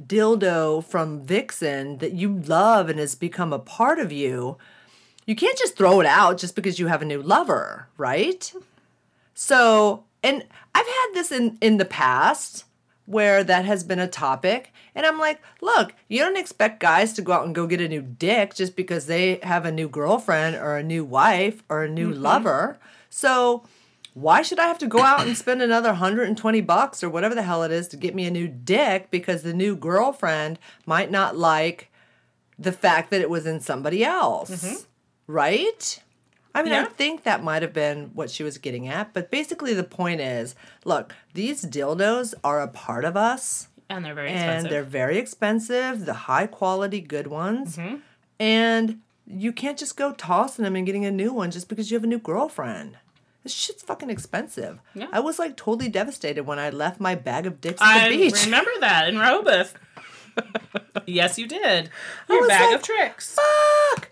[0.00, 4.58] dildo from Vixen that you love and has become a part of you.
[5.26, 8.52] You can't just throw it out just because you have a new lover, right?
[9.34, 12.64] So, and I've had this in in the past
[13.06, 14.72] where that has been a topic.
[14.94, 17.88] And I'm like, look, you don't expect guys to go out and go get a
[17.88, 21.88] new dick just because they have a new girlfriend or a new wife or a
[21.88, 22.22] new mm-hmm.
[22.22, 22.78] lover.
[23.10, 23.64] So
[24.14, 27.42] why should I have to go out and spend another 120 bucks or whatever the
[27.42, 31.36] hell it is to get me a new dick because the new girlfriend might not
[31.36, 31.90] like
[32.56, 34.64] the fact that it was in somebody else?
[34.64, 34.82] Mm-hmm.
[35.26, 36.00] Right?
[36.54, 39.74] I mean, I think that might have been what she was getting at, but basically
[39.74, 40.54] the point is,
[40.84, 44.70] look, these dildos are a part of us And they're very and expensive.
[44.70, 47.76] they're very expensive, the high quality good ones.
[47.76, 47.96] Mm-hmm.
[48.40, 51.96] And you can't just go tossing them and getting a new one just because you
[51.96, 52.96] have a new girlfriend.
[53.42, 54.80] This shit's fucking expensive.
[54.94, 55.08] Yeah.
[55.12, 58.16] I was like totally devastated when I left my bag of dicks at I the
[58.16, 58.44] beach.
[58.46, 59.74] remember that in Rehoboth.
[61.06, 61.90] yes, you did.
[62.28, 63.36] Your bag like, of tricks.
[63.36, 64.10] Fuck.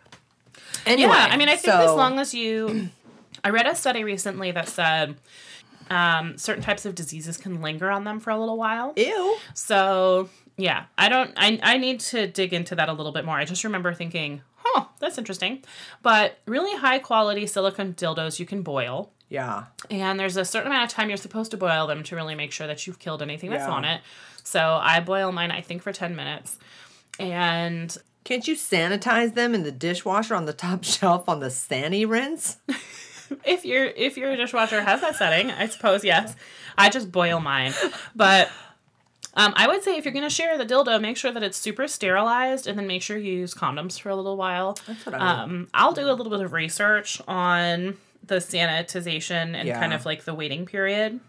[0.85, 2.91] Anyway, Yeah, I mean, I think so, as long as you,
[3.43, 5.17] I read a study recently that said
[5.93, 8.93] um, certain types of diseases can linger on them for a little while.
[8.97, 9.37] ew.
[9.55, 11.33] So yeah, I don't.
[11.37, 13.37] I I need to dig into that a little bit more.
[13.37, 15.63] I just remember thinking, huh, that's interesting.
[16.03, 19.13] But really high quality silicone dildos you can boil.
[19.29, 19.65] Yeah.
[19.91, 22.53] And there's a certain amount of time you're supposed to boil them to really make
[22.53, 23.73] sure that you've killed anything that's Yeah.
[23.73, 24.03] on it.
[24.45, 26.59] So I boil mine, I think, for 10 minutes.
[27.19, 32.05] And Can't you sanitize them in the dishwasher on the top shelf on the Sani
[32.05, 32.59] rinse?
[33.45, 36.35] if your if your dishwasher has that setting, I suppose yes.
[36.79, 37.73] I just boil mine.
[38.14, 38.49] But
[39.35, 41.88] um, I would say if you're gonna share the dildo, make sure that it's super
[41.88, 44.79] sterilized, and then make sure you use condoms for a little while.
[44.87, 45.53] That's what I would.
[45.53, 49.81] Um, I'll do a little bit of research on the sanitization and Yeah.
[49.81, 51.21] kind of like the waiting period,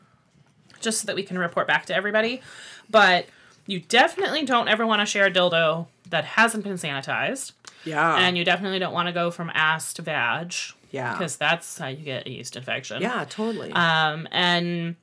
[0.81, 2.41] just so that we can report back to everybody.
[2.89, 3.25] But
[3.65, 7.53] you definitely don't ever want to share a dildo that hasn't been sanitized,
[7.85, 8.17] Yeah.
[8.17, 10.53] and you definitely don't want to go from ass to vag.
[10.93, 11.13] Yeah.
[11.13, 13.01] because that's how you get a yeast infection.
[13.01, 13.71] yeah, totally.
[13.71, 14.95] Um, and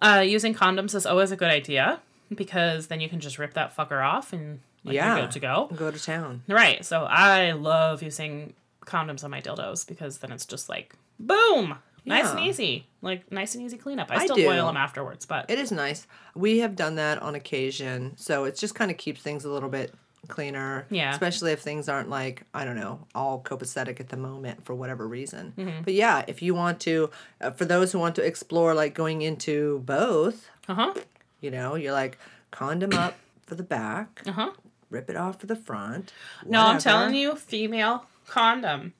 [0.00, 2.00] uh, using condoms is always a good idea
[2.32, 5.16] because then you can just rip that fucker off and like, yeah.
[5.16, 5.70] you're good to go.
[5.74, 6.42] Go to town.
[6.46, 6.84] Right.
[6.84, 8.52] So I love using
[8.86, 13.54] condoms on my dildos because then it's just like boom, nice and easy, like nice
[13.54, 14.10] and easy cleanup.
[14.10, 14.44] I, I still do.
[14.44, 16.06] boil them afterwards, but It is nice.
[16.34, 19.68] We have done that on occasion, so it just kind of keeps things a little
[19.68, 19.94] bit
[20.26, 20.86] cleaner.
[20.90, 21.12] Yeah.
[21.12, 25.06] Especially if things aren't like I don't know all copacetic at the moment for whatever
[25.06, 25.52] reason.
[25.56, 25.82] Mm-hmm.
[25.84, 29.22] But yeah, if you want to, uh, for those who want to explore like going
[29.22, 30.94] into both, uh huh,
[31.40, 32.18] you know, you're like
[32.50, 34.50] condom up for the back, uh huh.
[34.90, 36.12] rip it off for the front.
[36.44, 38.94] No, I'm telling you, female condom.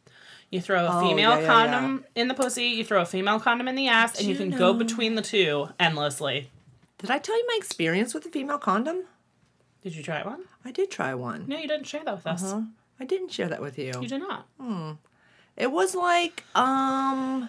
[0.50, 3.38] You throw a Oh, female yeah, yeah, condom in the pussy, you throw a female
[3.38, 6.50] condom in the ass, and you can go between the two endlessly.
[6.96, 9.04] Did I tell you my experience with a female condom?
[9.82, 10.42] Did you try one?
[10.64, 11.44] I did try one.
[11.46, 12.42] No, you didn't share that with us.
[12.42, 12.62] Huh?
[13.00, 13.92] I didn't share that with you.
[14.00, 14.46] You did not.
[14.60, 14.92] Hmm.
[15.56, 17.48] It was like, um,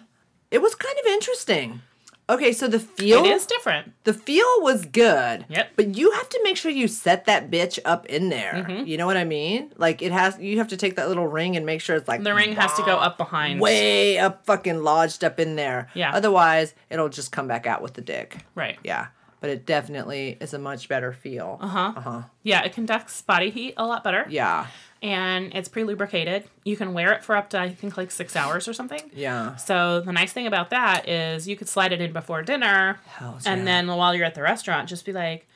[0.51, 1.81] it was kind of interesting.
[2.29, 3.91] Okay, so the feel It is different.
[4.03, 5.45] the feel was good.
[5.49, 5.71] Yep.
[5.75, 8.53] But you have to make sure you set that bitch up in there.
[8.67, 8.85] Mm-hmm.
[8.85, 9.73] You know what I mean?
[9.77, 12.21] Like it has you have to take that little ring and make sure it's like
[12.21, 13.59] The ring has to go up behind.
[13.59, 15.89] way up fucking lodged up in there.
[15.95, 16.11] Yeah.
[16.13, 18.37] Otherwise, it'll just come back out with the dick.
[18.53, 18.77] Right.
[18.83, 19.07] Yeah.
[19.41, 21.57] But it definitely is a much better feel.
[21.61, 21.93] Uh-huh.
[21.95, 22.21] Uh-huh.
[22.43, 24.25] Yeah, it conducts body heat a lot better.
[24.29, 24.67] Yeah.
[25.01, 26.43] And it's pre lubricated.
[26.65, 29.09] You can wear it for up to, I think, like six hours or something.
[29.13, 29.55] Yeah.
[29.55, 32.99] So the nice thing about that is you could slide it in before dinner.
[33.05, 33.65] Hells and yeah.
[33.65, 35.47] then while you're at the restaurant, just be like,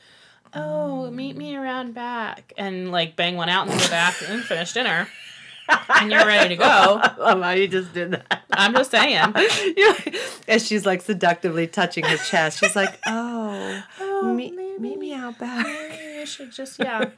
[0.54, 2.54] oh, meet me around back.
[2.58, 5.10] And like bang one out and go back and finish dinner.
[5.69, 6.65] And you're ready to go.
[6.65, 8.43] I love how you just did that.
[8.52, 9.34] I'm just saying.
[10.47, 15.38] As she's like seductively touching her chest, she's like, "Oh, Oh, meet, meet me out
[15.39, 15.67] back."
[16.24, 17.10] You should just, yeah.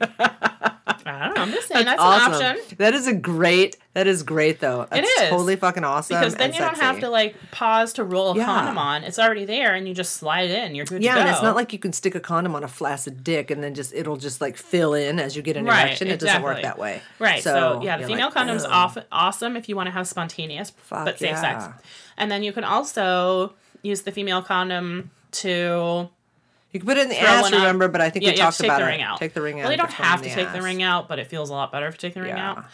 [1.06, 1.42] I don't know.
[1.42, 2.42] I'm just saying that's, awesome.
[2.42, 2.76] an option.
[2.78, 3.76] That is a great.
[3.92, 4.88] That is great though.
[4.90, 5.28] That's is.
[5.28, 6.18] totally fucking awesome.
[6.18, 8.46] Because then and you don't have to like pause to roll a Yeah.
[8.46, 9.04] condom on.
[9.04, 10.74] It's already there and you just slide it in.
[10.74, 11.20] You're good Yeah, to go.
[11.20, 13.74] and it's not like you can stick a condom on a flaccid dick and then
[13.74, 16.08] just it'll just like fill in as you get an Right, erection.
[16.08, 17.00] It doesn't work that way.
[17.20, 17.44] Right.
[17.44, 21.04] So, yeah, the female like, condom's off, awesome if you want to have spontaneous Fuck
[21.04, 21.60] but safe yeah.
[21.60, 21.84] sex.
[22.16, 26.08] And then you can also use the female condom to
[26.72, 27.88] You can put it in the ass, remember?
[27.88, 28.88] But I think yeah, we talked to take about the it.
[28.90, 29.18] ring out.
[29.18, 29.64] Take the ring out.
[29.64, 31.48] Well, you don't put it in have to take the ring out, but it feels
[31.48, 32.50] a lot better if you take the ring Yeah.
[32.50, 32.64] out.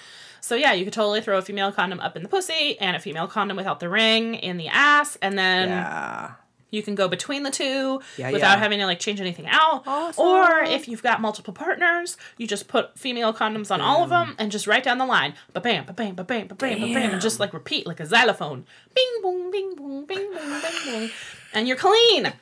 [0.40, 2.98] So yeah, you could totally throw a female condom up in the pussy and a
[2.98, 6.30] female condom without the ring in the ass, and then Yeah.
[6.70, 9.84] you can go between the two Yeah, without having to like change anything out.
[9.86, 10.24] Awesome.
[10.24, 14.34] Or if you've got multiple partners, you just put female condoms on all of them
[14.36, 15.34] and just write down the line.
[15.52, 18.00] Ba bam, ba bam, ba bam, ba bam, ba bam, and just like repeat like
[18.00, 18.66] a xylophone.
[18.96, 21.10] Bing boom, bing boom, bing boom, bing boom.
[21.54, 22.32] And you're clean.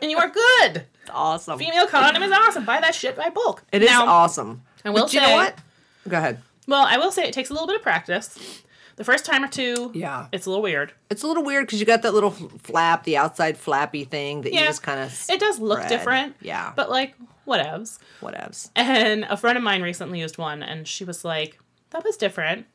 [0.00, 0.84] and you are good.
[1.02, 1.58] It's awesome.
[1.58, 2.64] Female condom is awesome.
[2.64, 3.64] Buy that shit by bulk.
[3.72, 4.62] It is now, awesome.
[4.84, 5.56] I will but you know what?
[6.08, 6.40] Go ahead.
[6.66, 8.62] Well, I will say it takes a little bit of practice.
[8.96, 10.28] The first time or two, Yeah.
[10.30, 10.92] it's a little weird.
[11.10, 14.52] It's a little weird because you got that little flap, the outside flappy thing that
[14.52, 14.66] you Yeah.
[14.66, 15.24] just kind of.
[15.28, 16.36] It does look different.
[16.40, 16.72] Yeah.
[16.76, 17.14] But like,
[17.46, 17.98] whatevs.
[18.22, 18.70] Whatevs.
[18.76, 21.58] And a friend of mine recently used one, and she was like,
[21.90, 22.66] "That was different."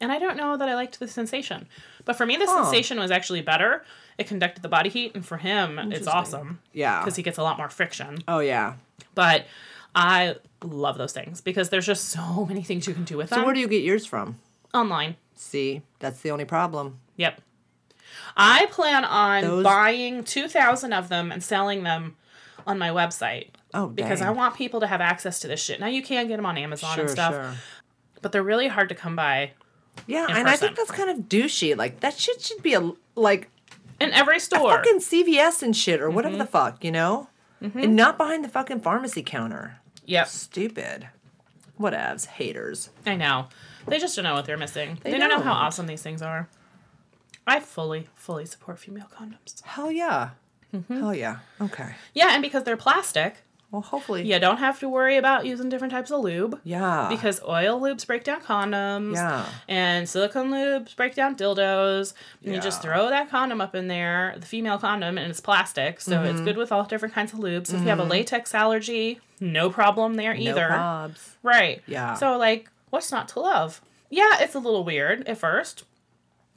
[0.00, 1.68] And I don't know that I liked the sensation,
[2.04, 3.84] but for me, the sensation was actually better.
[4.18, 7.00] It conducted the body heat, and for him, it's awesome Yeah.
[7.00, 8.18] because he gets a lot more friction.
[8.26, 8.74] Oh yeah.
[9.14, 9.46] But
[9.94, 13.40] I love those things because there's just so many things you can do with them.
[13.40, 14.38] So where do you get yours from?
[14.74, 15.16] online.
[15.34, 16.98] See, that's the only problem.
[17.16, 17.40] Yep.
[18.36, 22.16] I plan on Those- buying 2,000 of them and selling them
[22.66, 23.48] on my website.
[23.72, 23.94] Oh, dang.
[23.94, 25.80] Because I want people to have access to this shit.
[25.80, 27.54] Now you can get them on Amazon Sure, and stuff, sure.
[28.22, 29.52] but they're really hard to come by
[30.06, 31.76] Yeah, and I think that's kind of douchey.
[31.76, 33.48] Like that shit should be a like
[34.00, 34.76] in every store.
[34.76, 36.14] fucking CVS and shit or Mm-hmm.
[36.16, 37.28] whatever the fuck, you know,
[37.60, 39.78] and not behind the fucking pharmacy counter.
[40.04, 41.08] Yep, Stupid.
[41.80, 42.26] Whatevs.
[42.26, 42.90] Haters.
[43.04, 43.48] I know.
[43.86, 44.98] They just don't know what they're missing.
[45.02, 46.48] They, don't know how awesome these things are.
[47.46, 49.62] I fully, fully support female condoms.
[49.62, 50.30] Hell yeah.
[50.74, 50.98] Mm-hmm.
[50.98, 51.38] Hell yeah.
[51.60, 51.94] Okay.
[52.14, 53.36] Yeah, and because they're plastic,
[53.72, 54.22] Well, hopefully.
[54.32, 56.60] you don't have to worry about using different types of lube.
[56.64, 57.08] Yeah.
[57.10, 59.14] Because oil lubes break down condoms.
[59.16, 59.44] Yeah.
[59.68, 62.14] And silicone lubes break down dildos.
[62.44, 66.00] And you just throw that condom up in there, the female condom, and it's plastic.
[66.00, 66.26] So Mm-hmm.
[66.26, 67.74] it's good with all different kinds of lubes.
[67.74, 70.68] If you have a latex allergy, no problem there no either.
[70.70, 71.34] probs.
[71.42, 71.82] Right.
[71.86, 72.14] Yeah.
[72.14, 73.82] So, like, what's not to love?
[74.08, 75.82] Yeah, it's a little weird at first.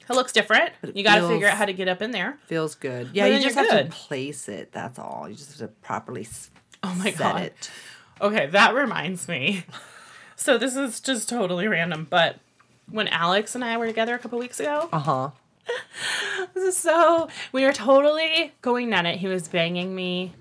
[0.08, 0.72] It looks different.
[0.82, 2.38] it You got to figure out how to get up in there.
[2.46, 3.10] Feels good.
[3.12, 3.90] Yeah, you just have good.
[3.90, 4.72] to place it.
[4.72, 5.26] That's all.
[5.28, 6.24] You just have to properly
[6.84, 7.42] Oh my god.
[7.42, 7.70] it.
[8.20, 9.64] Okay, that reminds me.
[10.36, 12.36] So this is just totally random, but
[12.90, 15.30] when Alex and I were together a couple weeks ago, Uh huh.
[16.54, 19.18] this is so we were totally going at it.
[19.18, 20.32] He was banging me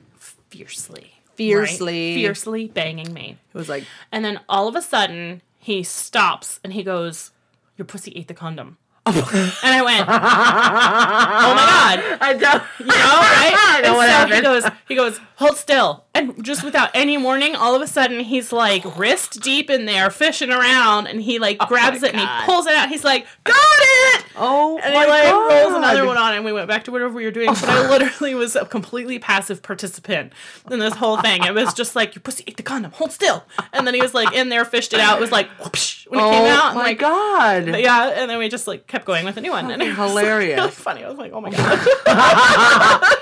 [0.49, 1.01] fiercely.
[1.01, 1.35] right?
[1.35, 2.15] Fiercely.
[2.15, 3.37] Fiercely banging me.
[3.53, 7.31] It was like, And then all of a sudden he stops and he goes,
[7.77, 8.77] Your pussy ate the condom.
[9.05, 12.17] and I went, Oh my god.
[12.21, 12.63] I don't.
[12.79, 13.55] You know, right?
[13.57, 14.35] I know And what so happened.
[14.35, 16.05] He goes, he goes, hold still.
[16.13, 20.09] And just without any warning, all of a sudden he's like wrist deep in there
[20.09, 22.89] fishing around and he like oh grabs it and he pulls it out.
[22.89, 24.25] He's like, got it!
[24.35, 25.49] Oh And he like god.
[25.51, 27.47] rolls another one on and we went back to whatever we were doing.
[27.47, 30.33] But I literally was a completely passive participant
[30.69, 31.43] in this whole thing.
[31.45, 33.43] It was just like, You pussy ate the condom, hold still.
[33.71, 35.17] And then he was like in there, fished it out.
[35.17, 36.65] It was like whoopsh when it Oh came out.
[36.71, 37.67] and, my like, god.
[37.79, 39.71] Yeah, and then we just like kept going with a new one.
[39.71, 40.57] And it was Hilarious.
[40.59, 41.03] really funny.
[41.05, 41.79] I was like, oh my god.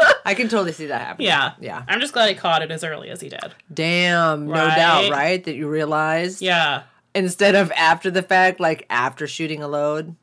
[0.28, 1.28] I can totally see that happening.
[1.28, 1.54] Yeah.
[1.60, 1.84] Yeah.
[1.88, 3.54] I'm just glad he caught it as early as he did.
[3.74, 4.46] Damn.
[4.48, 4.76] No Right?
[4.76, 5.44] doubt, right?
[5.44, 6.42] That you realized.
[6.42, 6.84] Yeah.
[7.16, 10.16] Instead of after the fact, like after shooting a load.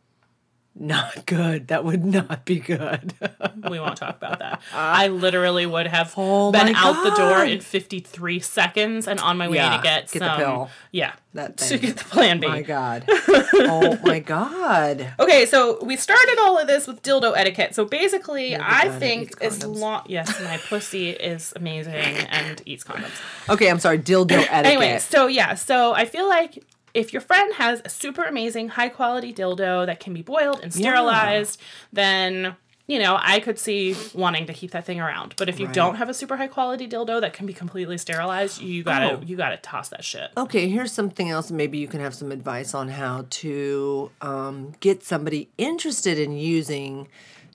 [0.76, 1.68] Not good.
[1.68, 3.14] That would not be good.
[3.70, 4.54] We won't talk about that.
[4.74, 9.38] Uh, I literally would have Oh been out the door in 53 seconds and on
[9.38, 10.36] my way Yeah, to get, get the some.
[10.38, 10.70] pill.
[10.92, 11.12] Yeah.
[11.32, 12.46] That To get the plan B.
[12.48, 13.04] my god.
[13.54, 15.14] Oh my god.
[15.18, 17.74] Okay, so we started all of this with dildo etiquette.
[17.74, 23.18] So basically, I think as long yes, my pussy is amazing and eats condoms.
[23.48, 23.98] Okay, I'm sorry.
[24.00, 24.66] Dildo etiquette.
[24.66, 26.62] Anyway, so yeah, so I feel like
[26.94, 30.72] if your friend has a super amazing high quality dildo that can be boiled and
[30.72, 31.60] sterilized,
[31.92, 35.36] then you know, I could see wanting to keep that thing around.
[35.38, 35.74] But if you Right.
[35.74, 39.22] don't have a super high quality dildo that can be completely sterilized, you gotta Oh.
[39.24, 40.30] you gotta toss that shit.
[40.36, 41.50] Okay, here's something else.
[41.50, 47.08] Maybe you can have some advice on how to um, get somebody interested in using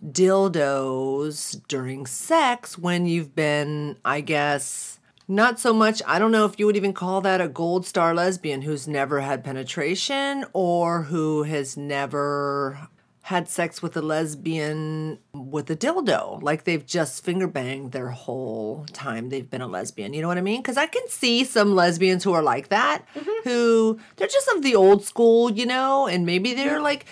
[0.04, 4.99] dildos during sex when you've been, I guess,
[5.30, 6.02] not so much.
[6.08, 9.22] I don't know if you would even call that a gold star lesbian who's never
[9.22, 12.90] had penetration or who has never
[13.30, 16.42] had sex with a lesbian with a dildo.
[16.42, 20.16] Like they've just finger banged their whole time they've been a lesbian.
[20.16, 20.64] You know what I mean?
[20.64, 23.48] Because I can see some lesbians who are like that, mm-hmm.
[23.48, 27.06] who they're just of the old school, you know, and maybe they're like,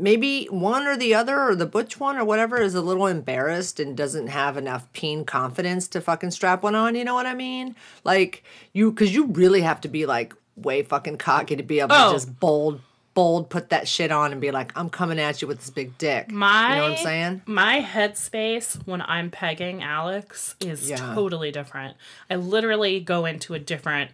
[0.00, 3.78] maybe one or the other or the butch one or whatever is a little embarrassed
[3.80, 6.94] and doesn't have enough peen confidence to fucking strap one on.
[6.94, 7.76] You know what I mean?
[8.04, 11.94] Like you, because you really have to be like way fucking cocky to be able
[11.94, 12.08] Oh.
[12.08, 12.80] to just bold,
[13.14, 15.96] bold, put that shit on and be like, I'm coming at you with this big
[15.98, 16.30] dick.
[16.30, 17.42] My you know what I'm saying?
[17.46, 21.14] My headspace when I'm pegging Alex is Yeah.
[21.14, 21.96] totally different.
[22.28, 24.10] I literally go into a different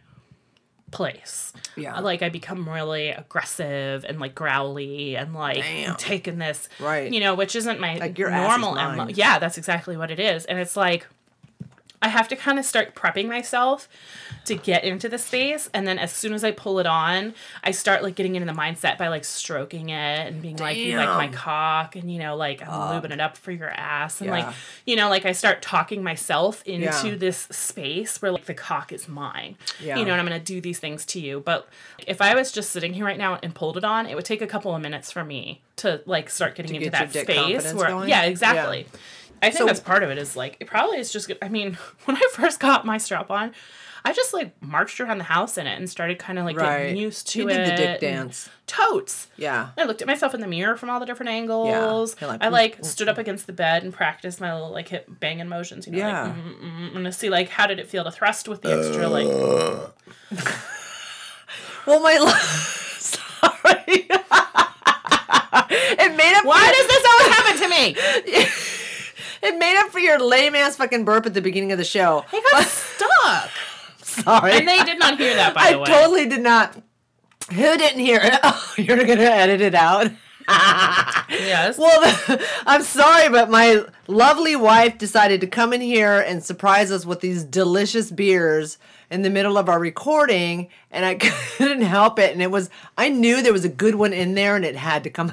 [0.91, 1.53] place.
[1.77, 1.99] Yeah.
[2.01, 5.65] Like I become really aggressive and like growly and like
[5.99, 7.13] taking this Right.
[7.13, 8.75] you know, which isn't my Like, your normal.
[8.75, 9.09] MO.
[9.09, 10.45] Yeah, that's exactly what it is.
[10.47, 11.07] And it's like
[12.03, 13.89] I have to kind of start prepping myself
[14.45, 15.69] to get into the space.
[15.73, 17.35] And then as soon as I pull it on,
[17.65, 20.97] I start like getting into the mindset by like stroking it and being like, you
[20.97, 22.69] like my cock and, you know, like I'm
[23.03, 24.21] lubing it up for your ass.
[24.21, 24.47] And Yeah.
[24.47, 27.15] like, you know, like I start talking myself into Yeah.
[27.17, 29.57] this space where like the cock is mine.
[29.81, 29.97] Yeah.
[29.99, 31.41] You know, and I'm going to do these things to you.
[31.41, 31.69] But
[32.07, 34.43] if I was just sitting here right now and pulled it on, it would take
[34.43, 37.89] a couple of minutes for me to like start getting into get that space where,
[37.89, 38.09] going?
[38.09, 38.87] yeah, exactly.
[39.43, 41.39] I think So- that's part of it is like it probably is just good.
[41.43, 41.75] I mean,
[42.05, 43.53] when I first got my strap on,
[44.05, 46.79] I just like marched around the house in it and started kind of like Right.
[46.85, 47.55] getting used to You it.
[47.55, 48.49] did the dick dance.
[48.69, 49.27] Totes.
[49.37, 49.71] Yeah.
[49.77, 52.15] I looked at myself in the mirror from all the different angles.
[52.21, 54.89] You're like, I mm, like stood up against the bed and practiced my little like
[54.89, 55.87] hip banging motions.
[55.87, 56.23] You know, Yeah.
[56.23, 58.63] like, mm, mm, mm, and to see like how did it feel to thrust with
[58.63, 59.27] the extra like.
[61.87, 62.27] Well, my lo-
[62.99, 64.09] sorry.
[65.99, 66.45] it made up.
[66.45, 67.95] Why does this always happen to me?
[69.47, 72.25] It made up for your lame ass fucking burp at the beginning of the show?
[72.33, 73.51] I got stuck,
[74.03, 74.53] Sorry.
[74.53, 75.55] and they did not hear that.
[75.55, 76.75] By I the way, I totally did not.
[77.53, 78.39] Who didn't hear it?
[78.43, 80.11] Oh, you're gonna edit it out.
[81.29, 81.77] yes.
[81.79, 87.05] Well, I'm sorry, but my lovely wife decided to come in here and surprise us
[87.05, 88.79] with these delicious beers
[89.11, 92.33] in the middle of our recording, and I couldn't help it.
[92.33, 95.03] And it was, I knew there was a good one in there, and it had
[95.05, 95.33] to come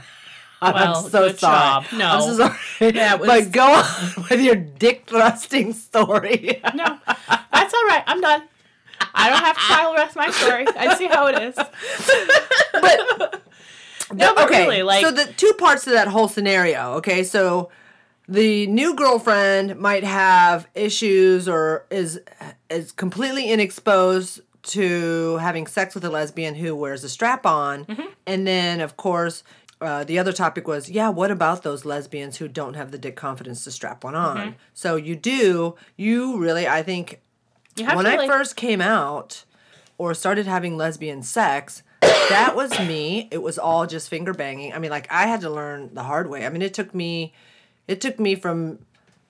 [0.67, 0.73] out.
[0.75, 1.33] Well, I'm so sorry.
[1.33, 1.85] job.
[1.93, 2.05] No.
[2.07, 2.91] I'm so sorry.
[2.91, 6.61] That was- But go on with your dick thrusting story.
[6.75, 6.97] No,
[7.51, 8.03] that's all right.
[8.07, 8.43] I'm done.
[9.13, 10.65] I don't have to the rest of my story.
[10.77, 11.55] I see how it is.
[14.13, 16.93] no, but okay, really, like, so the two parts to that whole scenario.
[16.95, 17.69] Okay, so
[18.27, 22.19] the new girlfriend might have issues or is
[22.69, 28.07] is completely inexposed to having sex with a lesbian who wears a strap on, Mm-hmm.
[28.27, 29.43] and then of course.
[29.83, 33.17] Uh, the other topic was, yeah, what about those lesbians who don't have the dick
[33.17, 34.37] confidence to strap one on?
[34.37, 34.51] Mm-hmm.
[34.73, 37.19] So you do, you really, I think,
[37.75, 39.43] when I first came out
[39.97, 43.27] or started having lesbian sex, that was me.
[43.29, 44.71] It was all just finger banging.
[44.71, 46.45] I mean, like I had to learn the hard way.
[46.45, 47.33] I mean, it took me,
[47.85, 48.79] it took me from,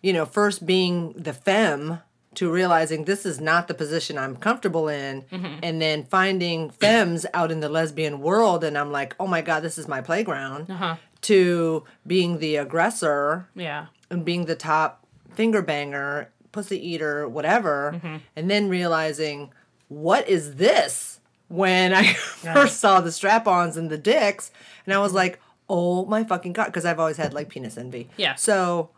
[0.04, 2.00] you know, first being the femme
[2.36, 5.60] to realizing this is not the position I'm comfortable in, Mm-hmm.
[5.64, 9.62] and then finding femmes out in the lesbian world, and I'm like, oh my god,
[9.64, 10.70] this is my playground.
[10.70, 10.96] Uh-huh.
[11.24, 15.06] To being the aggressor yeah, and being the top
[15.36, 18.16] finger banger, pussy eater, whatever, Mm-hmm.
[18.36, 19.52] and then realizing
[19.88, 24.52] what is this when I first saw the strap-ons and the dicks,
[24.86, 28.10] and I was like, oh my fucking god, because I've always had like penis envy.
[28.18, 28.36] Yeah.
[28.36, 28.90] So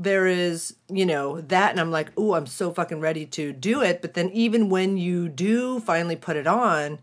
[0.00, 3.82] there is, you know, that, and I'm like, oh, I'm so fucking ready to do
[3.82, 4.00] it.
[4.00, 6.98] But then even when you do finally put it on,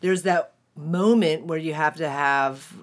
[0.00, 2.74] there's that moment where you have to have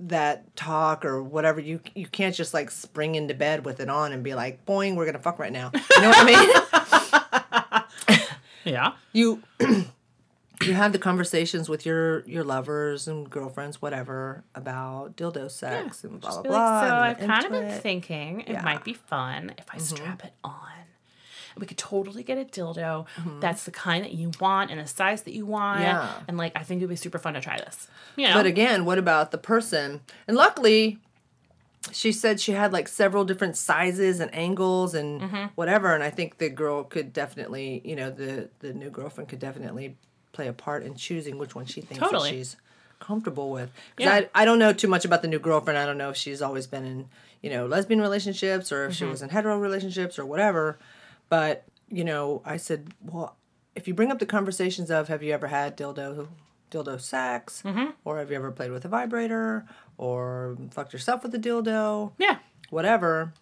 [0.00, 1.60] that talk or whatever.
[1.60, 4.96] You you can't just like spring into bed with it on and be like boing
[4.96, 5.70] we're gonna fuck right now.
[5.74, 8.20] You know what i mean?
[8.64, 9.42] Yeah, you
[10.62, 16.20] you have the conversations with your your lovers and girlfriends whatever about dildo sex and
[16.20, 17.82] blah blah Be blah like, so I've kind of been it.
[17.82, 18.56] thinking it Yeah.
[18.56, 18.64] Mm-hmm.
[18.64, 20.60] might be fun if I strap it on.
[21.56, 23.06] We could totally get a dildo
[23.40, 25.80] that's the kind that you want and the size that you want.
[25.80, 25.86] Mm-hmm.
[25.88, 26.12] Yeah.
[26.28, 27.86] And like, I think it'd be super fun to try this.
[28.16, 28.34] You know?
[28.34, 30.00] But again, what about the person?
[30.26, 30.98] And luckily,
[31.92, 35.44] she said she had like several different sizes and angles and Mm-hmm.
[35.54, 35.94] whatever.
[35.94, 39.96] And I think the girl could definitely, you know, the the new girlfriend could definitely
[40.34, 42.30] play a part in choosing which one she thinks Totally.
[42.30, 42.56] she's
[43.00, 43.70] comfortable with.
[43.96, 44.12] 'Cause Yeah.
[44.34, 45.78] I I don't know too much about the new girlfriend.
[45.78, 47.08] I don't know if she's always been in
[47.42, 48.96] you know lesbian relationships or if Mm-hmm.
[48.98, 50.78] she was in hetero relationships or whatever.
[51.28, 53.36] But you know, I said, well,
[53.74, 56.28] if you bring up the conversations of have you ever had dildo
[56.70, 57.90] dildo sex Mm-hmm.
[58.04, 59.64] or have you ever played with a vibrator
[59.98, 62.38] or fucked yourself with a dildo yeah.
[62.70, 63.32] whatever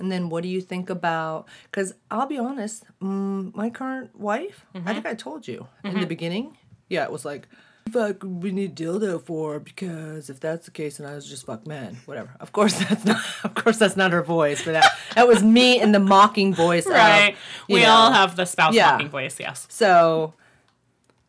[0.00, 4.66] and then what do you think about because i'll be honest mm, my current wife
[4.86, 6.56] i think i told you in the beginning
[6.88, 7.48] yeah it was like
[7.92, 11.64] fuck we need dildo for because if that's the case then i was just fuck
[11.66, 15.28] men whatever of course that's not of course that's not her voice but that, that
[15.28, 17.36] was me in the mocking voice Right.
[17.68, 17.90] you we know.
[17.90, 18.90] all have the spouse Yeah.
[18.90, 19.66] talking voice, yes.
[19.70, 20.34] So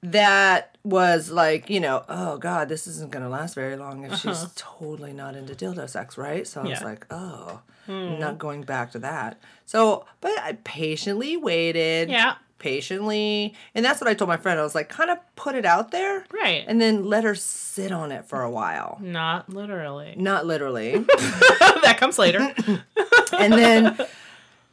[0.04, 4.46] that was like, you know, oh God, this isn't gonna last very long if she's
[4.56, 6.46] totally not into dildo sex, right?
[6.48, 6.74] So I was Uh-huh.
[6.74, 6.80] Yeah.
[6.80, 6.86] Hmm.
[6.86, 9.40] like, oh, I'm not going back to that.
[9.66, 12.10] So, but I patiently waited.
[12.10, 12.36] Yeah.
[12.60, 13.54] Patiently.
[13.76, 14.60] And that's what I told my friend.
[14.60, 16.26] I was like, kind of put it out there.
[16.32, 16.66] Right.
[16.68, 18.98] And then let her sit on it for a while.
[19.00, 20.16] Not literally.
[20.18, 20.98] Not literally.
[20.98, 22.54] that comes later.
[23.38, 23.98] and then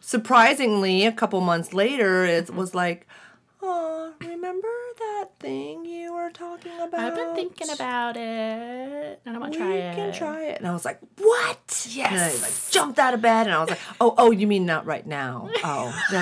[0.00, 3.06] surprisingly a couple months later it was like
[3.62, 4.68] oh remember
[5.05, 6.94] that thing you were talking about?
[7.00, 9.90] I've been thinking about it, and I want We to try it.
[9.90, 10.59] We can try it.
[10.59, 11.86] And I was like, what?
[11.90, 12.11] Yes.
[12.12, 14.66] And I like jumped out of bed and I was like, oh, oh, you mean
[14.66, 15.48] not right now?
[15.62, 16.20] Oh, no,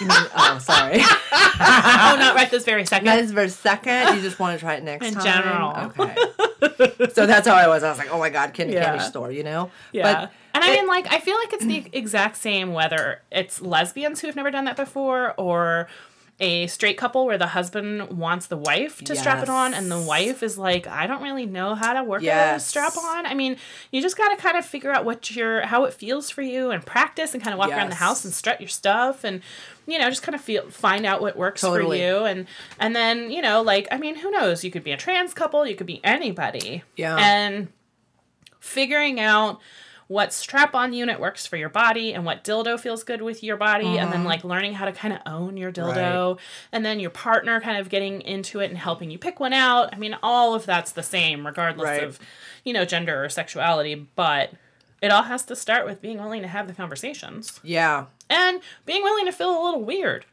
[0.00, 1.00] you mean, oh, sorry.
[1.32, 3.06] oh, not right this very second.
[3.06, 4.14] That is for a second.
[4.16, 5.24] You just want to try it next In time.
[5.24, 5.76] general.
[5.90, 7.10] Okay.
[7.12, 7.82] so that's how I was.
[7.82, 8.84] I was like, oh my god, candy Yeah.
[8.84, 9.70] candy store, you know?
[9.92, 10.28] Yeah.
[10.54, 14.26] and I mean, like, I feel like it's the exact same whether it's lesbians who
[14.26, 15.88] have never done that before or
[16.40, 20.00] a straight couple where the husband wants the wife to strap it on and the
[20.00, 22.22] wife is like, I don't really know how to work
[22.56, 23.26] a strap on.
[23.26, 23.56] I mean,
[23.92, 26.70] you just got to kind of figure out what your, how it feels for you
[26.70, 29.42] and practice and kind of walk around the house and strut your stuff and,
[29.86, 32.24] you know, just kind of feel, find out what works for you.
[32.24, 32.46] And,
[32.78, 34.64] and then, you know, like, I mean, who knows?
[34.64, 36.82] You could be a trans couple, you could be anybody.
[36.96, 37.16] Yeah.
[37.16, 37.68] And,
[38.60, 39.58] figuring out
[40.10, 43.56] what strap on unit works for your body and what dildo feels good with your
[43.56, 44.26] body and then mm-hmm.
[44.26, 46.36] like learning how to kind of own your dildo
[46.72, 49.88] and then your partner kind of getting into it and helping you pick one out
[49.94, 52.02] i mean all of that's the same regardless Right.
[52.02, 52.18] of
[52.64, 54.50] you know gender or sexuality but
[55.00, 58.06] it all has to start with being willing to have the conversations Yeah.
[58.28, 60.26] and being willing to feel a little weird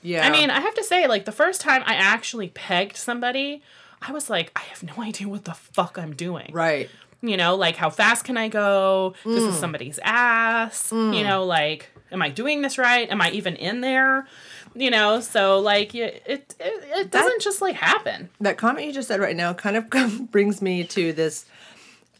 [0.00, 0.26] Yeah.
[0.26, 3.62] I mean, I have to say, like, the first time I actually pegged somebody,
[4.00, 6.50] I was like, I have no idea what the fuck I'm doing.
[6.52, 6.88] right.
[7.20, 9.14] You know, like, how fast can I go?
[9.24, 9.48] This Mm.
[9.48, 10.92] is somebody's ass.
[10.92, 13.10] You know, like, am I doing this right?
[13.10, 14.26] Am I even in there?
[14.74, 18.28] You know, so, like, it, it, it doesn't just, like, happen.
[18.40, 19.90] That comment you just said right now kind of
[20.30, 21.46] brings me to this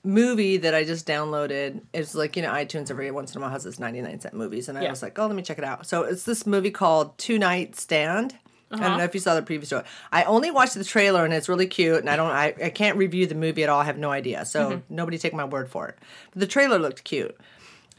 [0.03, 1.83] movie that I just downloaded.
[1.93, 4.69] It's like, you know, iTunes every once in a while has this 99 cent movies.
[4.69, 4.91] And I Yeah.
[4.91, 5.87] was like, oh, let me check it out.
[5.87, 8.35] So it's this movie called Two Night Stand.
[8.71, 8.89] I Uh-huh.
[8.89, 9.85] don't know if you saw the previous it.
[10.13, 12.01] I only watched the trailer and it's really cute.
[12.01, 13.81] And I don't, I, I can't review the movie at all.
[13.81, 14.45] I have no idea.
[14.45, 14.95] So Mm-hmm.
[14.95, 15.99] nobody take my word for it.
[16.33, 17.35] But the trailer looked cute.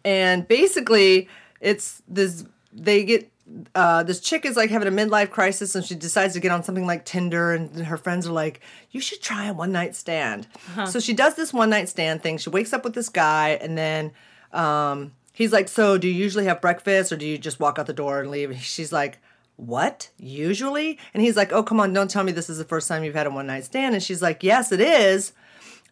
[0.06, 1.28] And basically,
[1.60, 3.32] it's this, they get,
[3.74, 6.62] uh, this chick is like having a midlife crisis and she decides to get on
[6.64, 8.62] something like Tinder and her friends are like,
[8.92, 10.48] you should try a one night stand.
[10.86, 12.38] So she does this one night stand thing.
[12.38, 14.12] She wakes up with this guy and then
[14.54, 17.88] um, he's like, so do you usually have breakfast or do you just walk out
[17.88, 18.56] the door and leave?
[18.62, 19.18] She's like,
[19.60, 20.10] what?
[20.18, 20.98] Usually?
[21.14, 23.16] And he's like, oh, come on, don't tell me this is the first time you've
[23.16, 23.94] had a one night stand.
[23.94, 25.34] And she's like, yes, it is.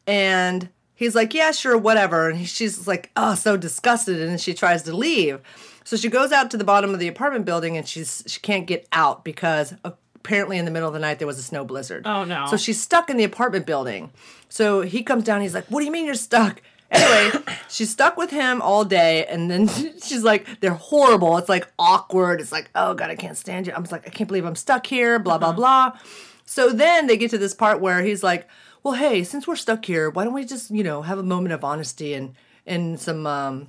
[0.05, 2.29] And he's like, yeah, sure, whatever.
[2.29, 4.21] And she's like, oh, so disgusted.
[4.21, 5.41] And she tries to leave.
[5.83, 8.67] So she goes out to the bottom of the apartment building and she's she can't
[8.67, 12.05] get out because apparently in the middle of the night there was a snow blizzard.
[12.05, 12.45] Oh, no.
[12.47, 14.11] So she's stuck in the apartment building.
[14.49, 16.61] So he comes down, he's like, What do you mean you're stuck?
[16.89, 19.67] Anyway, she's stuck with him all day, and then
[20.01, 21.37] she's like, They're horrible.
[21.37, 22.41] It's like awkward.
[22.41, 23.73] It's like, Oh God, I can't stand you.
[23.73, 25.97] I'm just like, I can't believe I'm stuck here, blah, blah, blah.
[26.45, 28.47] So then they get to this part where he's like,
[28.83, 31.53] Well, hey, since we're stuck here, why don't we just, you know, have a moment
[31.53, 32.35] of honesty and
[32.65, 33.67] and some um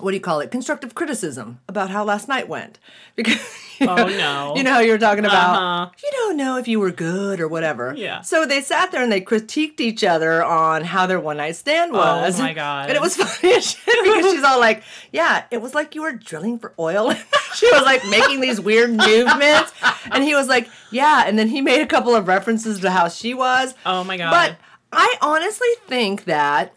[0.00, 0.50] what do you call it?
[0.50, 2.78] Constructive criticism about how last night went.
[3.16, 3.38] Because
[3.80, 4.52] you know, Oh, no.
[4.56, 5.90] You know how you were talking about Uh-huh.
[6.04, 7.94] you don't know if you were good or whatever.
[7.96, 8.20] Yeah.
[8.20, 11.92] So they sat there and they critiqued each other on how their one night stand
[11.92, 12.38] was.
[12.38, 12.88] Oh, my God.
[12.90, 14.82] And it was funny as shit because she's all like,
[15.12, 17.14] Yeah, it was like you were drilling for oil.
[17.54, 19.72] she was like making these weird movements.
[20.12, 21.24] And he was like, Yeah.
[21.26, 23.74] And then he made a couple of references to how she was.
[23.86, 24.30] Oh, my God.
[24.30, 24.56] But
[24.92, 26.74] I honestly think that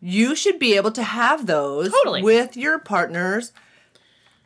[0.00, 2.22] you should be able to have those Totally.
[2.22, 3.52] with your partners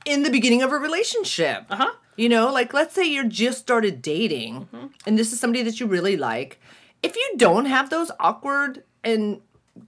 [0.04, 1.64] in the beginning of a relationship.
[1.70, 1.92] Uh huh.
[2.16, 4.86] You know, like let's say you're just started dating Mm-hmm.
[5.06, 6.60] and this is somebody that you really like.
[7.02, 9.40] If you don't have those awkward and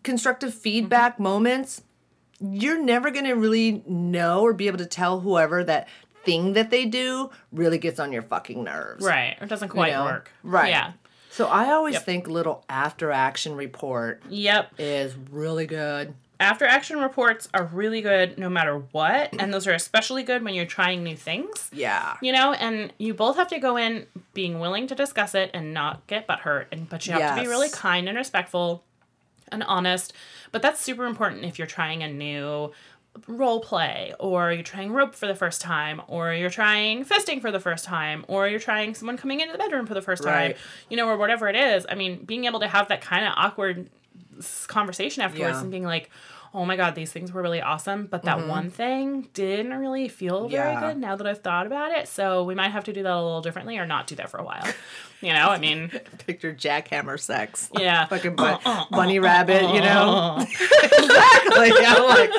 [0.02, 1.22] constructive feedback Mm-hmm.
[1.22, 1.82] moments,
[2.40, 5.88] you're never going to really know or be able to tell whoever that
[6.24, 9.04] thing that they do really gets on your fucking nerves.
[9.04, 9.36] Right.
[9.40, 10.04] It doesn't you quite know?
[10.04, 10.30] work.
[10.42, 10.70] Right.
[10.70, 10.92] Yeah.
[11.32, 12.04] So I always Yep.
[12.04, 14.72] think little after action report Yep.
[14.78, 16.12] is really good.
[16.38, 20.52] After action reports are really good no matter what, and those are especially good when
[20.54, 21.70] you're trying new things.
[21.72, 22.16] Yeah.
[22.20, 25.72] You know, and you both have to go in being willing to discuss it and
[25.72, 28.84] not get butthurt, and but you have to be really kind and respectful
[29.50, 30.12] and honest.
[30.50, 32.72] But that's super important if you're trying a new
[33.28, 37.50] role play, or you're trying rope for the first time, or you're trying fisting for
[37.52, 40.54] the first time, or you're trying someone coming into the bedroom for the first time,
[40.88, 41.86] you know, or whatever it is.
[41.88, 43.90] I mean, being able to have that kind of awkward
[44.66, 45.60] conversation afterwards Yeah.
[45.62, 46.10] and being like,
[46.54, 48.48] oh my god, these things were really awesome, but that mm-hmm.
[48.48, 50.80] one thing didn't really feel very Yeah.
[50.80, 52.08] good now that I've thought about it.
[52.08, 54.38] So we might have to do that a little differently or not do that for
[54.38, 54.66] a while.
[55.22, 55.88] You know, I mean,
[56.26, 57.70] Picture jackhammer sex.
[57.78, 58.06] yeah.
[58.08, 60.36] Fucking bun- uh, uh, uh, bunny rabbit, you know?
[60.40, 61.70] exactly.
[61.86, 62.30] I'm like,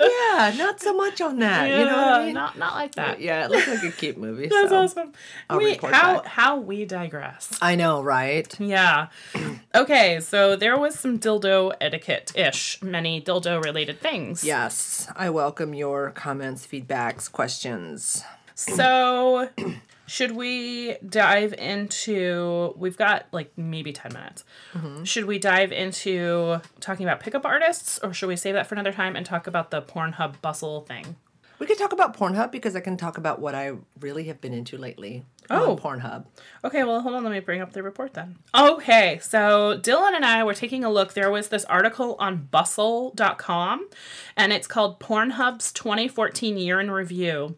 [0.00, 1.68] yeah, not so much on that.
[1.68, 2.34] you know what I mean?
[2.34, 3.20] Not not like that.
[3.20, 4.48] yeah, it looks like a cute movie.
[4.48, 4.84] That's so.
[4.84, 5.12] awesome.
[5.50, 6.24] I'll we, how back.
[6.24, 7.58] how we digress.
[7.60, 8.58] I know, right?
[8.58, 9.08] Yeah.
[9.72, 14.42] Okay, so there was some dildo etiquette ish, many dildo related things.
[14.42, 15.06] Yes.
[15.14, 18.24] I welcome your comments, feedbacks, questions.
[18.56, 19.48] So,
[20.06, 22.74] should we dive into?
[22.76, 24.44] We've got like maybe 10 minutes.
[24.74, 25.04] Mm-hmm.
[25.04, 28.92] Should we dive into talking about pickup artists or should we save that for another
[28.92, 31.14] time and talk about the Pornhub bustle thing?
[31.60, 34.52] We could talk about Pornhub because I can talk about what I really have been
[34.54, 35.72] into lately Oh.
[35.72, 36.24] on Pornhub.
[36.64, 37.22] Okay, well, hold on.
[37.22, 38.36] Let me bring up the report then.
[38.56, 41.12] Okay, so Dylan and I were taking a look.
[41.12, 43.88] There was this article on bustle.com,
[44.36, 47.56] and it's called Pornhub's 2014 Year in Review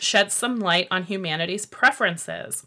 [0.00, 2.66] Sheds Some Light on Humanity's Preferences.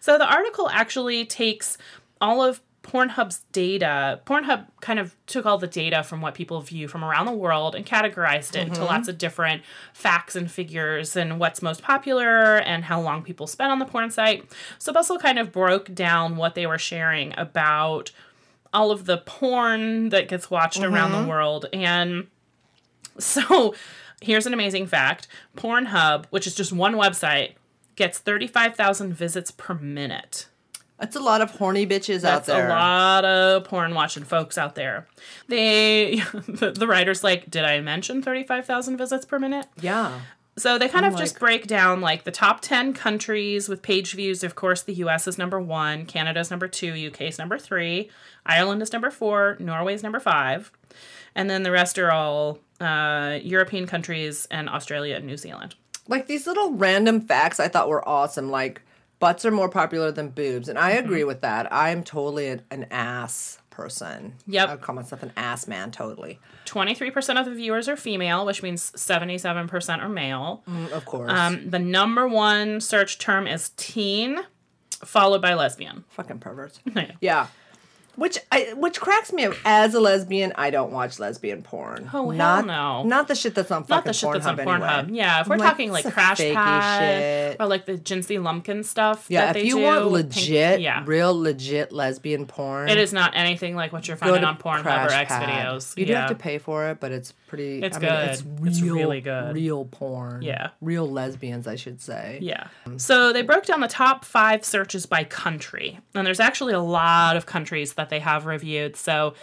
[0.00, 1.76] So the article actually takes
[2.20, 4.20] all of Pornhub's data.
[4.26, 7.74] Pornhub kind of took all the data from what people view from around the world
[7.74, 8.84] and categorized it into mm-hmm.
[8.84, 9.62] lots of different
[9.92, 14.10] facts and figures and what's most popular and how long people spend on the porn
[14.10, 14.44] site.
[14.78, 18.12] So Bustle kind of broke down what they were sharing about
[18.72, 21.28] all of the porn that gets watched around the mm-hmm.
[21.28, 22.26] world and
[23.18, 23.74] so
[24.20, 27.54] here's an amazing fact Pornhub, which is just one website,
[27.94, 30.48] gets 35,000 visits per minute.
[30.98, 32.66] That's a lot of horny bitches out That's there.
[32.66, 35.06] a lot of porn watching folks out there.
[35.48, 39.66] They, the, the writer's like, did I mention 35,000 visits per minute?
[39.80, 40.20] Yeah.
[40.56, 43.82] So they kind of I'm just like- break down like the top 10 countries with
[43.82, 44.42] page views.
[44.42, 48.10] Of course, the US is number one, Canada is number two, UK is number three,
[48.46, 50.72] Ireland is number four, Norway is number five.
[51.34, 55.74] And then the rest are all uh, European countries and Australia and New Zealand.
[56.08, 58.50] Like these little random facts I thought were awesome.
[58.50, 58.80] Like
[59.18, 60.68] butts are more popular than boobs.
[60.68, 61.04] And I Mm-hmm.
[61.04, 61.72] agree with that.
[61.72, 64.34] I'm totally an, an ass person.
[64.46, 64.68] Yep.
[64.68, 66.38] I call myself an ass man, totally.
[66.66, 70.62] 23% of the viewers are female, which means 77% are male.
[70.68, 71.30] Mm, Of course.
[71.30, 74.38] Um, the number one search term is teen,
[75.04, 76.04] followed by lesbian.
[76.08, 76.80] Fucking perverts.
[77.20, 77.48] Yeah.
[78.16, 78.22] Yeah.
[78.22, 79.54] Which I which cracks me up.
[79.64, 82.04] As a lesbian, I don't watch lesbian porn.
[82.12, 83.02] Oh, hell not, no.
[83.04, 84.98] Not the shit that's on fucking Not the shit that's on Pornhub Pornhub.
[85.04, 85.18] anyway.
[85.18, 87.00] Yeah, if we're like, talking like Crash Pad
[87.52, 89.26] shit." or like the Jincey Lumpkin stuff.
[89.28, 92.98] Yeah, that if they you do, want pink- legit, yeah, real legit lesbian porn, it
[92.98, 95.96] is not anything like what you're finding on Pornhub or X videos.
[95.96, 97.82] You do have to pay for it, but it's pretty.
[97.82, 98.60] It's I mean, it's good.
[98.60, 99.54] real, It's really good.
[99.54, 100.42] Real porn.
[100.42, 100.70] Yeah.
[100.80, 102.38] Real lesbians, I should say.
[102.42, 102.68] Yeah.
[102.96, 105.98] So they broke down the top five searches by country.
[106.14, 108.96] And there's actually a lot of countries that they have reviewed.
[108.96, 109.34] So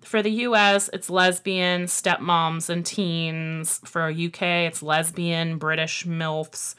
[0.00, 3.80] for the US, it's lesbian, stepmoms, and teens.
[3.84, 6.74] For UK, it's lesbian, British MILFs.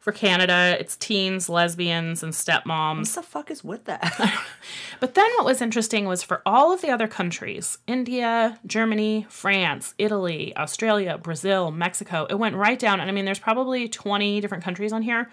[0.00, 2.98] For Canada, it's teens, lesbians, and stepmoms.
[2.98, 4.40] What the fuck is with that?
[5.00, 9.94] But then what was interesting was for all of the other countries India, Germany, France,
[9.96, 12.98] Italy, Australia, Brazil, Mexico it went right down.
[12.98, 15.30] And I mean, there's probably 20 different countries on here.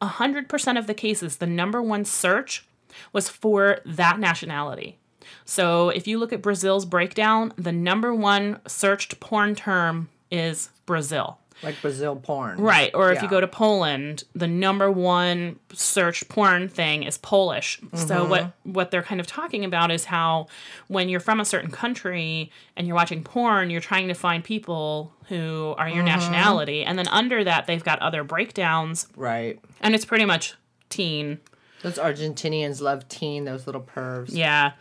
[0.00, 2.66] 100% of the cases, the number one search
[3.12, 4.99] was for that nationality.
[5.44, 11.38] So if you look at Brazil's breakdown, the number one searched porn term is Brazil.
[11.62, 12.58] like Brazil porn.
[12.58, 12.90] Right.
[12.94, 17.80] Or if you go to Poland, the number one searched porn thing is Polish.
[17.94, 18.30] So Mm-hmm.
[18.30, 20.46] what what they're kind of talking about is how
[20.88, 25.12] when you're from a certain country and you're watching porn, you're trying to find people
[25.28, 25.96] who are Mm-hmm.
[25.96, 26.82] your nationality.
[26.82, 29.60] And then under that they've got other breakdowns Right.
[29.82, 30.54] and it's pretty much
[30.88, 31.40] teen.
[31.82, 34.30] Those Argentinians love teen, those little pervs.
[34.32, 34.72] Yeah.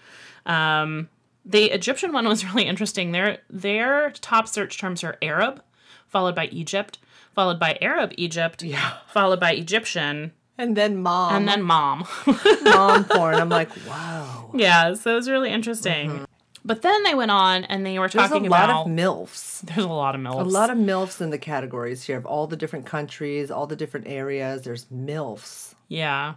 [0.46, 1.10] Um
[1.46, 3.12] the Egyptian one was really interesting.
[3.12, 5.62] Their their top search terms are Arab,
[6.08, 7.00] followed by Egypt,
[7.34, 8.94] followed by Arab Egypt, Yeah.
[9.14, 11.34] followed by Egyptian, And then mom.
[11.36, 12.06] and then mom.
[12.64, 13.36] mom porn.
[13.36, 14.52] I'm like, wow.
[14.54, 16.26] yeah, so it was really interesting.
[16.66, 18.18] But then they went on and they were Mm-hmm.
[18.18, 19.62] There's talking a lot about of MILFs.
[19.62, 20.42] there's a lot of milfs.
[20.42, 23.78] A lot of MILFs in the categories here of all the different countries, all the
[23.78, 24.64] different areas.
[24.64, 25.74] There's MILFs.
[25.88, 26.34] yeah,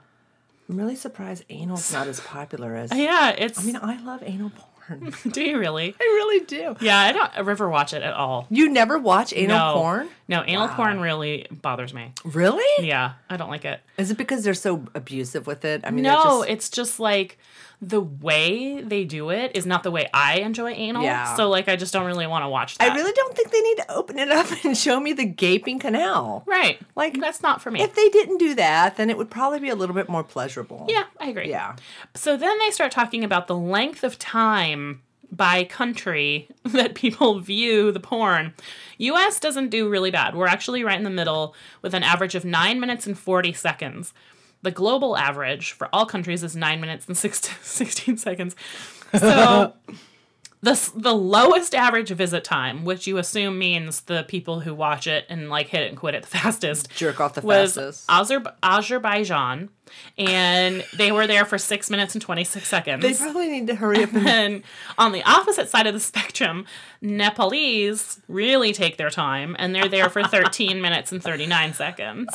[0.72, 2.96] I'm really surprised anal's not as popular as.
[2.96, 3.28] yeah.
[3.28, 4.50] It's I mean, I love anal
[4.88, 5.12] porn.
[5.30, 5.94] do you really?
[6.00, 6.74] I really do.
[6.80, 8.46] Yeah, I don't ever watch it at all.
[8.48, 10.08] You never watch anal no porn?
[10.28, 12.14] No, anal porn really bothers me.
[12.24, 12.86] Really?
[12.86, 13.80] Yeah, I don't like it.
[13.98, 15.82] Is it because they're so abusive with it?
[15.84, 17.38] I mean, No, just, it's just like
[17.84, 21.02] the way they do it is not the way I enjoy anal.
[21.02, 21.34] Yeah.
[21.34, 22.92] So like I just don't really want to watch that.
[22.92, 25.80] I really don't think they need to open it up and show me the gaping
[25.80, 26.44] canal.
[26.46, 26.80] right.
[26.94, 27.82] Like, that's not for me.
[27.82, 30.86] If they didn't do that, then it would probably be a little bit more pleasurable.
[30.88, 31.50] yeah, I agree.
[31.50, 31.74] Yeah.
[32.14, 35.02] So then they start talking about the length of time
[35.32, 38.54] by country that people view the porn.
[38.98, 40.36] US doesn't do really bad.
[40.36, 44.12] We're actually right in the middle with an average of 9 minutes and 40 seconds.
[44.62, 48.54] The global average for all countries is 9 minutes and six- 16 seconds.
[49.18, 49.74] So
[50.62, 55.26] the the lowest average visit time, which you assume means the people who watch it
[55.28, 58.08] and like hit it and quit it the fastest, Jerk off the was fastest.
[58.08, 59.68] Azer- Azerbaijan,
[60.16, 63.02] and they were there for six minutes and twenty six seconds.
[63.02, 64.62] They probably need to hurry up and and
[64.96, 66.64] on the opposite side of the spectrum,
[67.02, 72.28] Nepalese really take their time and they're there for 13 minutes and 39 seconds.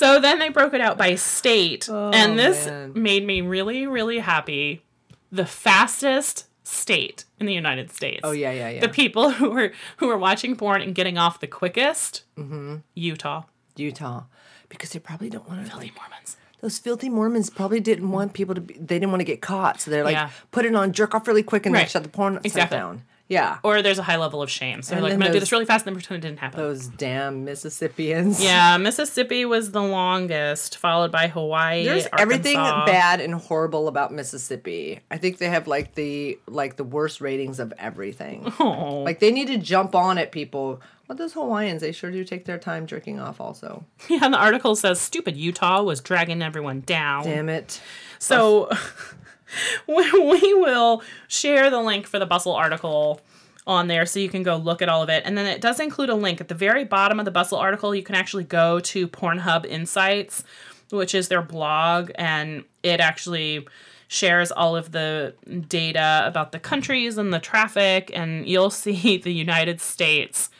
[0.00, 1.88] So then they broke it out by state.
[1.90, 2.92] Oh, and this Oh, man.
[2.94, 4.82] made me really, really happy.
[5.30, 8.20] The fastest state in the United States.
[8.24, 8.80] Oh yeah, yeah, yeah.
[8.80, 12.76] The people who were who were watching porn and getting off the quickest, mm-hmm.
[12.94, 13.42] Utah.
[13.76, 14.24] Utah.
[14.68, 16.36] Because they probably don't want to Filthy like Mormons.
[16.60, 19.80] those filthy Mormons probably didn't want people to be they didn't want to get caught.
[19.80, 20.30] So they're like Yeah.
[20.50, 22.76] put it on, jerk off really quick and then shut the porn Exactly.
[22.78, 23.02] down.
[23.30, 23.58] Yeah.
[23.62, 24.82] Or there's a high level of shame.
[24.82, 26.58] So they're like, I'm gonna do this really fast and then pretend it didn't happen.
[26.60, 28.42] Those damn Mississippians.
[28.42, 31.84] Yeah, Mississippi was the longest, followed by Hawaii.
[31.84, 34.98] There's everything bad and horrible about Mississippi.
[35.12, 38.52] I think they have like the like the worst ratings of everything.
[38.62, 39.02] Oh.
[39.04, 40.80] Like they need to jump on it, people.
[41.08, 43.40] Well, those Hawaiians, they sure do take their time jerking off.
[43.40, 47.24] Also, Yeah, and the article says stupid Utah was dragging everyone down.
[47.24, 47.80] damn it.
[48.18, 48.68] So
[49.86, 53.20] we will share the link for the Bustle article
[53.66, 55.22] on there so you can go look at all of it.
[55.24, 57.94] And then it does include a link at the very bottom of the Bustle article.
[57.94, 60.44] You can actually go to Pornhub Insights,
[60.90, 63.66] which is their blog, and it actually
[64.08, 65.34] shares all of the
[65.68, 70.50] data about the countries and the traffic and you'll see the United States.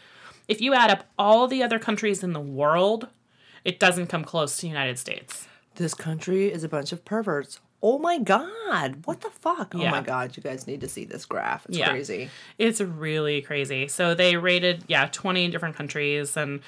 [0.46, 3.08] If you add up all the other countries in the world,
[3.64, 5.48] it doesn't come close to the United States.
[5.74, 7.60] This country is a bunch of perverts.
[7.82, 9.74] Oh my god, what the fuck?
[9.74, 11.64] Oh my god, you guys need to see this graph.
[11.66, 11.88] It's Yeah.
[11.90, 12.30] crazy.
[12.58, 13.88] It's really crazy.
[13.88, 16.60] So they rated, yeah, 20 different countries and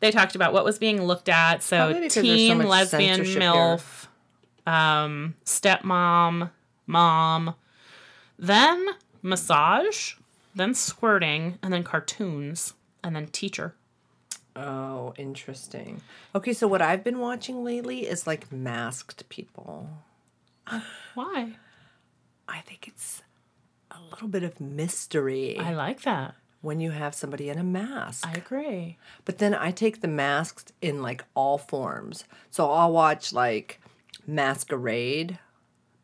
[0.00, 1.62] they talked about what was being looked at.
[1.62, 4.06] So there's so lesbian, MILF,
[4.66, 6.50] um, stepmom,
[6.86, 7.54] mom,
[8.38, 8.86] then
[9.22, 10.14] massage,
[10.54, 13.74] then squirting, and then cartoons, and then teacher.
[14.56, 16.00] Oh, interesting.
[16.34, 19.88] Okay, so what I've been watching lately is like masked people.
[20.66, 20.80] Uh,
[21.14, 21.52] why?
[22.48, 23.22] I think it's
[23.90, 26.34] a little bit of mystery I like that.
[26.60, 28.26] when you have somebody in a mask.
[28.26, 28.98] I agree.
[29.24, 32.24] But then I take the masks in like all forms.
[32.50, 33.80] So I'll watch like
[34.26, 35.38] masquerade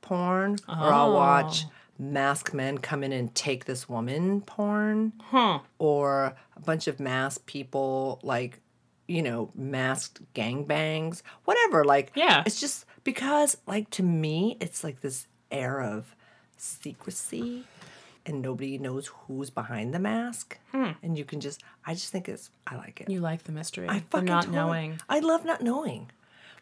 [0.03, 1.15] porn, or I'll oh.
[1.15, 1.65] watch
[1.99, 5.61] masked men come in and take this woman porn, Huh.
[5.79, 8.61] or a bunch of masked people like,
[9.07, 11.85] you know, masked gangbangs, whatever.
[11.85, 12.43] Like, Yeah.
[12.47, 16.15] it's just because, like, to me, it's like this air of
[16.57, 17.65] secrecy.
[18.27, 20.91] And nobody knows who's behind the mask, hmm.
[21.03, 23.09] and you can just—I just think it's—I like it.
[23.09, 23.89] You like the mystery.
[23.89, 25.01] I the fucking not totally- knowing.
[25.09, 26.11] I love not knowing.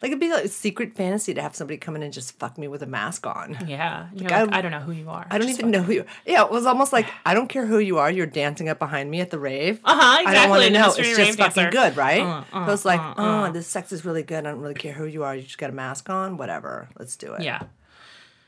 [0.01, 2.57] Like it'd be like a secret fantasy to have somebody come in and just fuck
[2.57, 3.57] me with a mask on.
[3.67, 4.07] Yeah.
[4.13, 5.27] You're I- I, don't know who you are.
[5.29, 6.05] I don't Just even know who you.
[6.25, 8.09] Yeah, it was almost like I don't care who you are.
[8.09, 9.81] You're dancing up behind me at the rave.
[9.83, 10.25] Uh-huh, exactly.
[10.25, 10.87] I don't want to know.
[10.87, 11.69] It's just fucking dancer.
[11.69, 12.45] good, right?
[12.53, 13.51] Uh, so it's like, uh, oh, uh.
[13.51, 14.45] this sex is really good.
[14.45, 15.35] I don't really care who you are.
[15.35, 16.37] You just got a mask on.
[16.37, 16.87] Whatever.
[16.97, 17.41] Let's do it.
[17.43, 17.63] Yeah.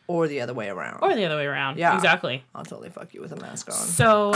[0.07, 0.99] Or the other way around.
[1.01, 1.77] Or the other way around.
[1.77, 1.95] Yeah.
[1.95, 2.43] Exactly.
[2.55, 3.75] I'll totally fuck you with a mask on.
[3.75, 4.33] So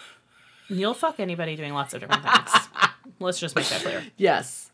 [0.68, 2.50] you'll fuck anybody doing lots of different things.
[3.20, 4.04] Let's just make that clear.
[4.16, 4.69] Yes.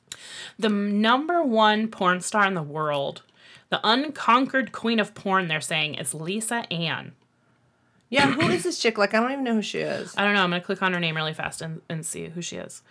[0.59, 3.23] The number one porn star in the world,
[3.69, 7.13] the unconquered queen of porn, they're saying, is Lisa Ann.
[8.09, 8.31] Yeah.
[8.33, 8.97] Who is this chick?
[8.99, 10.15] Like I don't even know who she is.
[10.17, 10.43] I don't know.
[10.43, 12.83] I'm going to click on her name really fast and, and see who she is.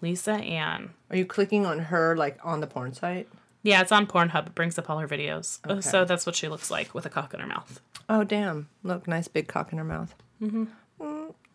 [0.00, 0.90] Lisa Ann.
[1.10, 3.28] Are you clicking on her like on the porn site?
[3.62, 4.48] Yeah, it's on Pornhub.
[4.48, 5.58] It brings up all her videos.
[5.66, 5.80] Uh, Okay.
[5.80, 7.80] So that's what she looks like with a cock in her mouth.
[8.08, 8.68] Oh damn!
[8.82, 10.14] Look, nice big cock in her mouth.
[10.42, 10.64] Mm-hmm.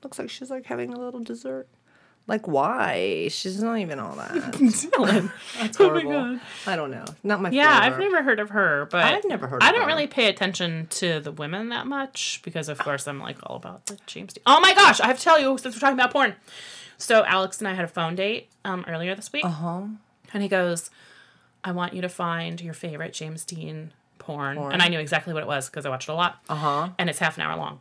[0.01, 1.67] looks like she's like having a little dessert.
[2.29, 3.27] Like why?
[3.29, 4.31] She's not even all that.
[4.53, 5.29] That's Oh my
[5.77, 6.11] horrible.
[6.11, 6.39] God.
[6.67, 7.05] I don't know.
[7.23, 7.49] Not my.
[7.49, 7.57] Favorite.
[7.63, 7.95] Yeah, flavor.
[7.95, 9.87] I've never heard of her, but I've never heard I don't her.
[9.87, 13.87] really pay attention to the women that much because, of course, I'm like all about
[13.87, 14.43] the James Deen.
[14.45, 16.35] Oh my gosh, I have to tell you since we're talking about porn.
[16.99, 19.81] So Alex and I had a phone date um, earlier this week, Uh huh.
[20.31, 20.91] and he goes,
[21.63, 25.41] "I want you to find your favorite James Deen porn,", and I knew exactly what
[25.41, 26.89] it was because I watched it a lot, Uh huh.
[26.99, 27.79] and it's half an hour long.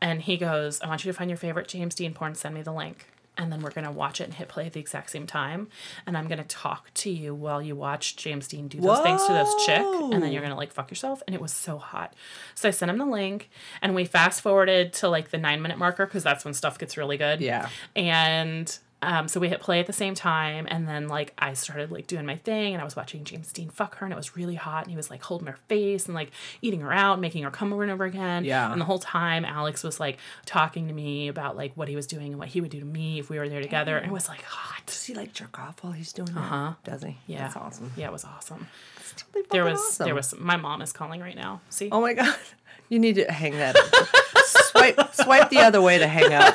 [0.00, 2.34] And he goes, "I want you to find your favorite James Deen porn.
[2.34, 4.80] Send me the link." And then we're gonna watch it and hit play at the
[4.80, 5.68] exact same time.
[6.06, 9.32] And I'm gonna talk to you while you watch James Deen do those things to
[9.32, 9.82] this chick.
[9.82, 11.22] And then you're gonna like fuck yourself.
[11.26, 12.14] And it was so hot.
[12.54, 13.50] So I sent him the link
[13.82, 16.96] and we fast forwarded to like the nine minute marker because that's when stuff gets
[16.96, 17.40] really good.
[17.40, 17.68] Yeah.
[17.96, 21.90] And um, so we hit play at the same time, and then like I started
[21.92, 24.36] like doing my thing, and I was watching James Deen fuck her, and it was
[24.36, 26.30] really hot, and he was like holding her face and like
[26.62, 28.44] eating her out, making her come over and over again.
[28.44, 28.70] Yeah.
[28.72, 32.06] And the whole time, Alex was like talking to me about like what he was
[32.06, 34.12] doing and what he would do to me if we were there together, and it
[34.12, 34.82] was like hot.
[34.86, 36.40] Does he like jerk off while he's doing that?
[36.40, 36.72] Uh-huh.
[36.84, 37.16] Does he?
[37.26, 37.92] Yeah, That's awesome.
[37.96, 38.66] Yeah, it was awesome.
[39.16, 40.04] Totally There was awesome.
[40.06, 41.60] there was my mom is calling right now.
[41.70, 42.34] See, Oh my god!
[42.88, 43.76] You need to hang that.
[44.70, 46.54] swipe swipe the other way to hang up.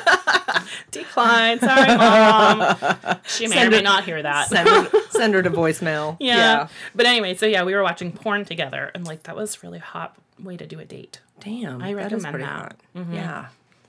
[0.90, 1.60] Decline.
[1.60, 3.18] Sorry, mom.
[3.26, 4.48] She may or may her- not hear that.
[4.48, 6.16] Send her, send her to voicemail.
[6.20, 6.68] yeah.
[6.94, 10.16] But anyway, so yeah, we were watching porn together, and like that was really hot
[10.38, 11.20] way to do a date.
[11.40, 11.82] Damn.
[11.82, 12.76] I recommend that.
[12.96, 13.14] Mm-hmm.
[13.14, 13.46] Yeah.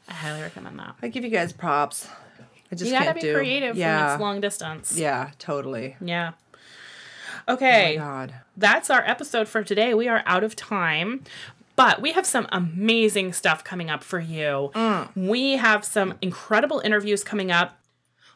[0.08, 0.96] I highly recommend that.
[1.02, 2.08] I give you guys props.
[2.72, 3.34] I just You gotta be do.
[3.34, 4.04] creative yeah.
[4.06, 4.98] when it's long distance.
[4.98, 5.96] Yeah, totally.
[6.02, 6.32] Yeah.
[7.48, 7.98] Oh Okay.
[7.98, 8.34] my God.
[8.56, 9.94] that's our episode for today.
[9.94, 11.24] We are out of time,
[11.82, 14.70] but we have some amazing stuff coming up for you.
[14.76, 15.10] Mm.
[15.16, 17.76] We have some incredible interviews coming up.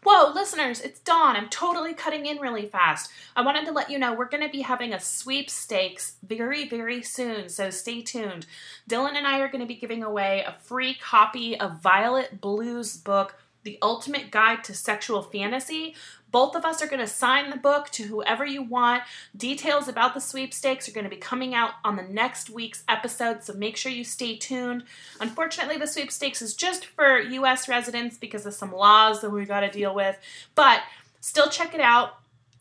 [0.03, 1.35] Whoa, listeners, it's Dawn.
[1.35, 3.11] I'm totally cutting in really fast.
[3.35, 7.03] I wanted to let you know we're going to be having a sweepstakes very, very
[7.03, 8.47] soon, so stay tuned.
[8.89, 12.97] Dylan and I are going to be giving away a free copy of Violet Blue's
[12.97, 15.93] book, The Ultimate Guide to Sexual Fantasy.
[16.35, 19.03] Both of us are going to sign the book to whoever you want.
[19.37, 23.41] Details about the sweepstakes are going to be coming out on the next week's episode,
[23.41, 24.83] so make sure you stay tuned.
[25.21, 29.61] Unfortunately, the sweepstakes is just for US residents because of some laws that we got
[29.61, 30.17] to deal with,
[30.55, 30.81] but
[31.21, 32.17] still check it out.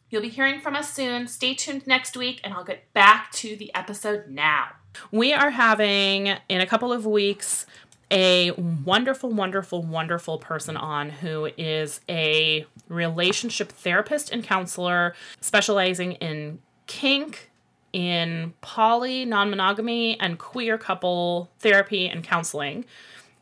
[0.09, 1.27] You'll be hearing from us soon.
[1.27, 4.68] Stay tuned next week, and I'll get back to the episode now.
[5.11, 7.66] We are having, in a couple of weeks,
[8.15, 16.61] a wonderful, wonderful, wonderful person on who is a relationship therapist and counselor specializing in
[16.87, 17.51] kink,
[17.93, 22.85] in poly, non monogamy, and queer couple therapy and counseling.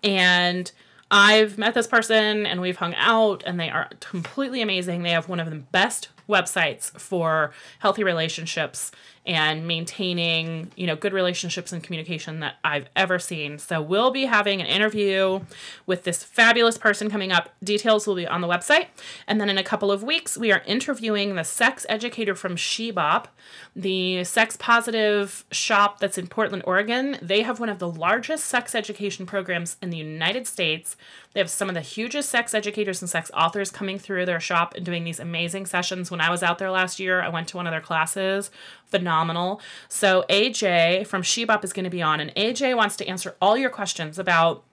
[0.03, 0.73] And
[1.11, 5.03] I've met this person and we've hung out, and they are completely amazing.
[5.03, 8.91] They have one of the best websites for healthy relationships
[9.25, 13.59] and maintaining, you know, good relationships and communication that I've ever seen.
[13.59, 15.41] So we'll be having an interview
[15.87, 17.51] with this fabulous person coming up.
[17.63, 18.87] Details will be on the website.
[19.29, 22.91] And then in a couple of weeks, we are interviewing the sex educator from She
[22.91, 23.29] Bop,
[23.77, 27.17] the sex positive shop that's in Portland, Oregon.
[27.23, 30.97] They have one of the largest sex education programs in the United States.
[31.33, 34.75] They have some of the hugest sex educators and sex authors coming through their shop
[34.75, 36.11] and doing these amazing sessions.
[36.11, 38.51] When I was out there last year, I went to one of their classes.
[38.93, 39.59] Phenomenal.
[39.89, 43.35] So AJ from She Bop is going to be on, and AJ wants to answer
[43.41, 44.65] all your questions about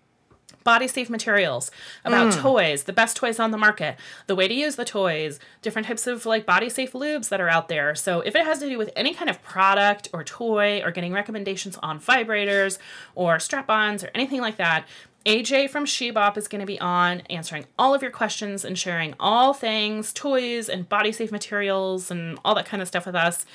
[0.65, 1.71] body safe materials,
[2.03, 2.41] about mm.
[2.41, 3.97] toys, the best toys on the market,
[4.27, 7.47] the way to use the toys, different types of like body safe lubes that are
[7.47, 7.95] out there.
[7.95, 11.13] So if it has to do with any kind of product or toy or getting
[11.13, 12.77] recommendations on vibrators
[13.15, 14.85] or strap-ons or anything like that,
[15.29, 18.75] AJ from She Bop is going to be on answering all of your questions and
[18.75, 23.13] sharing all things toys and body safe materials and all that kind of stuff with
[23.13, 23.45] us.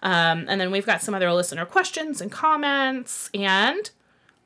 [0.00, 3.30] Um, and then we've got some other listener questions and comments.
[3.34, 3.90] And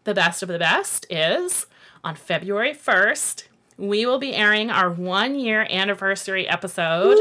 [0.05, 1.66] the best of the best is
[2.03, 3.48] on February 1st,
[3.79, 7.16] we will be airing our one year anniversary episode.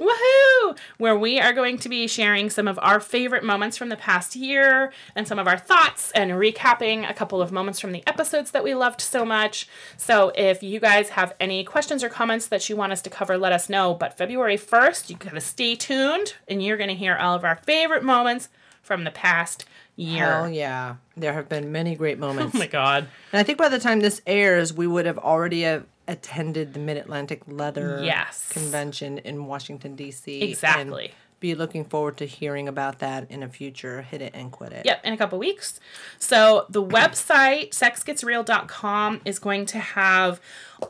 [0.00, 0.76] Woohoo!
[0.98, 4.34] Where we are going to be sharing some of our favorite moments from the past
[4.34, 8.50] year and some of our thoughts and recapping a couple of moments from the episodes
[8.50, 9.68] that we loved so much.
[9.96, 13.38] So if you guys have any questions or comments that you want us to cover,
[13.38, 13.94] let us know.
[13.94, 18.02] But February 1st, you gotta stay tuned and you're gonna hear all of our favorite
[18.02, 18.48] moments
[18.82, 19.66] from the past
[19.96, 20.24] year.
[20.26, 20.96] Hell yeah.
[21.16, 22.54] There have been many great moments.
[22.54, 23.08] Oh my god.
[23.32, 26.80] And I think by the time this airs, we would have already have attended the
[26.80, 28.48] Mid Atlantic Leather Yes.
[28.50, 30.42] Convention in Washington, D.C.
[30.42, 31.12] Exactly.
[31.42, 34.86] Be looking forward to hearing about that in a future Hit It and Quit It.
[34.86, 35.80] Yep, in a couple weeks.
[36.20, 40.40] So the website sexgetsreal.com is going to have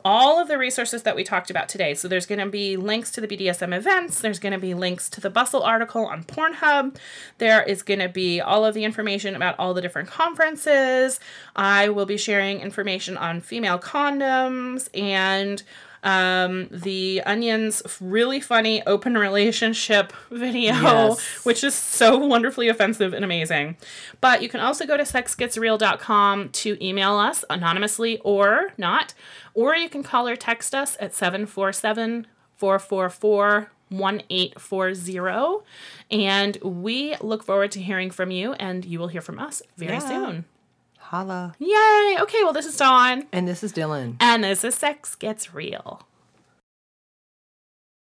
[0.05, 1.95] all of the resources that we talked about today.
[1.95, 5.09] So there's going to be links to the BDSM events, there's going to be links
[5.09, 6.97] to the Bustle article on Pornhub.
[7.39, 11.19] There is going to be all of the information about all the different conferences.
[11.55, 15.63] I will be sharing information on female condoms and
[16.03, 21.19] um, the Onion's really funny open relationship video, Yes.
[21.45, 23.77] which is so wonderfully offensive and amazing.
[24.21, 29.13] But you can also go to sexgetsreal.com to email us anonymously or not,
[29.53, 32.27] or you can call or text us at 747
[32.57, 35.65] 444 1840.
[36.11, 39.93] And we look forward to hearing from you, and you will hear from us very
[39.93, 39.99] Yeah.
[39.99, 40.45] soon.
[41.17, 41.53] Holla.
[41.59, 42.17] Yay!
[42.21, 44.15] Okay, well, this is Dawn, And this is Dylan.
[44.19, 46.01] and this is Sex Gets Real.